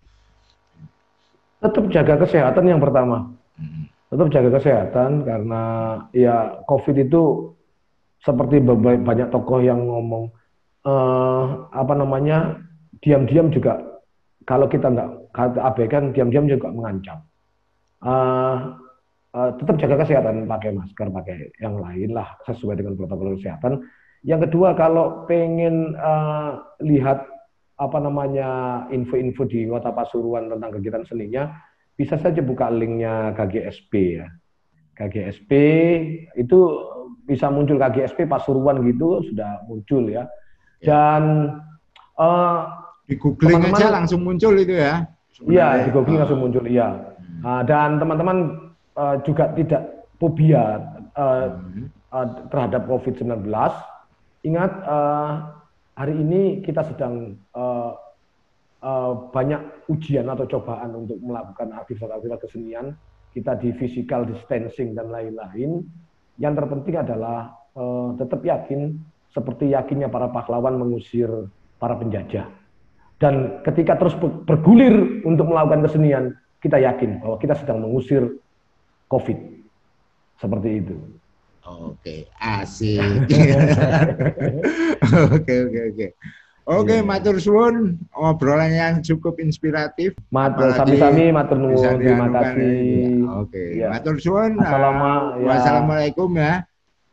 Tetap 1.65 1.85
jaga 1.89 2.15
kesehatan 2.21 2.65
yang 2.69 2.81
pertama. 2.85 3.33
Hmm. 3.57 3.89
Tetap 4.13 4.29
jaga 4.29 4.51
kesehatan 4.61 5.25
karena 5.25 5.63
ya 6.13 6.61
COVID 6.69 6.97
itu 7.09 7.53
seperti 8.21 8.61
banyak 9.05 9.29
tokoh 9.33 9.63
yang 9.63 9.79
ngomong 9.85 10.33
uh, 10.85 11.71
apa 11.71 11.93
namanya 11.95 12.68
diam-diam 13.03 13.53
juga 13.53 13.79
kalau 14.49 14.65
kita 14.65 14.89
nggak 14.89 15.11
abaikan 15.61 16.11
diam-diam 16.17 16.49
juga 16.49 16.73
mengancam. 16.73 17.21
Uh, 18.01 18.79
uh, 19.37 19.51
tetap 19.61 19.77
jaga 19.77 20.07
kesehatan, 20.07 20.49
pakai 20.49 20.73
masker, 20.73 21.07
pakai 21.13 21.53
yang 21.61 21.77
lain 21.77 22.17
lah 22.17 22.33
sesuai 22.49 22.81
dengan 22.81 22.97
protokol 22.97 23.37
kesehatan. 23.37 23.85
Yang 24.25 24.49
kedua 24.49 24.73
kalau 24.75 25.29
pengen 25.29 25.95
uh, 26.01 26.65
lihat 26.81 27.29
apa 27.79 27.99
namanya 28.03 28.49
info-info 28.91 29.47
di 29.47 29.69
Kota 29.71 29.95
Pasuruan 29.95 30.51
tentang 30.51 30.75
kegiatan 30.75 31.05
seninya, 31.07 31.55
bisa 31.95 32.19
saja 32.19 32.43
buka 32.43 32.73
linknya 32.73 33.37
KGSP 33.37 33.93
ya. 34.19 34.27
KGSP 34.99 35.53
itu 36.35 36.59
bisa 37.23 37.47
muncul 37.53 37.79
KGSP 37.79 38.27
Pasuruan 38.27 38.83
gitu 38.83 39.23
sudah 39.23 39.63
muncul 39.71 40.11
ya. 40.11 40.27
ya. 40.83 40.89
Dan 40.91 41.23
uh, 42.19 42.88
di 43.09 43.17
googling 43.17 43.57
teman 43.57 43.73
-teman, 43.73 43.81
aja 43.81 43.89
langsung 43.89 44.21
muncul 44.21 44.55
itu 44.61 44.77
ya. 44.77 45.09
Iya, 45.49 45.89
di 45.89 45.91
googling 45.91 46.21
langsung 46.21 46.41
muncul 46.45 46.65
iya. 46.69 47.17
Uh, 47.41 47.63
dan 47.65 47.97
teman-teman 47.97 48.69
uh, 48.99 49.17
juga 49.25 49.55
tidak 49.57 50.11
fobia 50.21 50.83
uh, 51.17 51.57
uh, 52.13 52.27
terhadap 52.53 52.85
COVID-19. 52.85 53.49
Ingat 54.45 54.73
uh, 54.85 55.33
hari 55.95 56.15
ini 56.19 56.61
kita 56.67 56.85
sedang 56.85 57.39
uh, 57.55 57.95
uh, 58.83 59.13
banyak 59.31 59.89
ujian 59.89 60.27
atau 60.27 60.45
cobaan 60.45 60.93
untuk 60.93 61.17
melakukan 61.23 61.73
aktivitas-aktivitas 61.79 62.43
kesenian. 62.45 62.87
Kita 63.33 63.55
di 63.55 63.71
physical 63.79 64.27
distancing 64.27 64.99
dan 64.99 65.15
lain-lain. 65.15 65.87
Yang 66.39 66.55
terpenting 66.59 66.97
adalah 66.99 67.55
uh, 67.79 68.15
tetap 68.19 68.43
yakin 68.43 68.99
seperti 69.31 69.71
yakinnya 69.71 70.11
para 70.11 70.27
pahlawan 70.35 70.75
mengusir 70.75 71.31
para 71.79 71.95
penjajah. 71.95 72.58
Dan 73.19 73.35
ketika 73.67 73.99
terus 73.99 74.15
bergulir 74.47 75.27
untuk 75.27 75.51
melakukan 75.51 75.83
kesenian, 75.83 76.25
kita 76.59 76.79
yakin 76.79 77.19
bahwa 77.19 77.37
kita 77.37 77.55
sedang 77.59 77.83
mengusir 77.83 78.39
COVID. 79.11 79.39
Seperti 80.39 80.71
itu. 80.79 80.97
Oke, 81.67 82.31
asik. 82.39 83.03
Oke, 85.35 85.55
oke, 85.67 85.81
oke. 85.93 86.07
Oke, 86.69 87.01
Iya. 87.01 87.05
matur 87.05 87.41
suwun 87.41 87.97
obrolan 88.13 88.69
yang 88.69 88.95
cukup 89.01 89.41
inspiratif. 89.41 90.13
Matur 90.29 90.77
sami-sami 90.77 91.33
matur 91.33 91.57
nuwun. 91.57 91.97
Terima 91.97 92.29
kasih. 92.29 92.61
ini. 92.61 93.25
Oke, 93.25 93.63
Iya. 93.81 93.89
matur 93.89 94.21
suwun. 94.21 94.61
Assalamu- 94.61 95.33
Uh, 95.35 95.41
ya. 95.41 95.49
Wassalamualaikum 95.49 96.31
ya. 96.37 96.55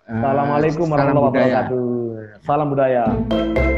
Uh, 0.05 0.11
Assalamualaikum 0.11 0.85
salam 0.85 0.93
warahmatullahi 0.93 1.31
budaya. 1.31 1.55
wabarakatuh. 1.55 2.43
Salam 2.43 2.67
budaya. 2.69 3.74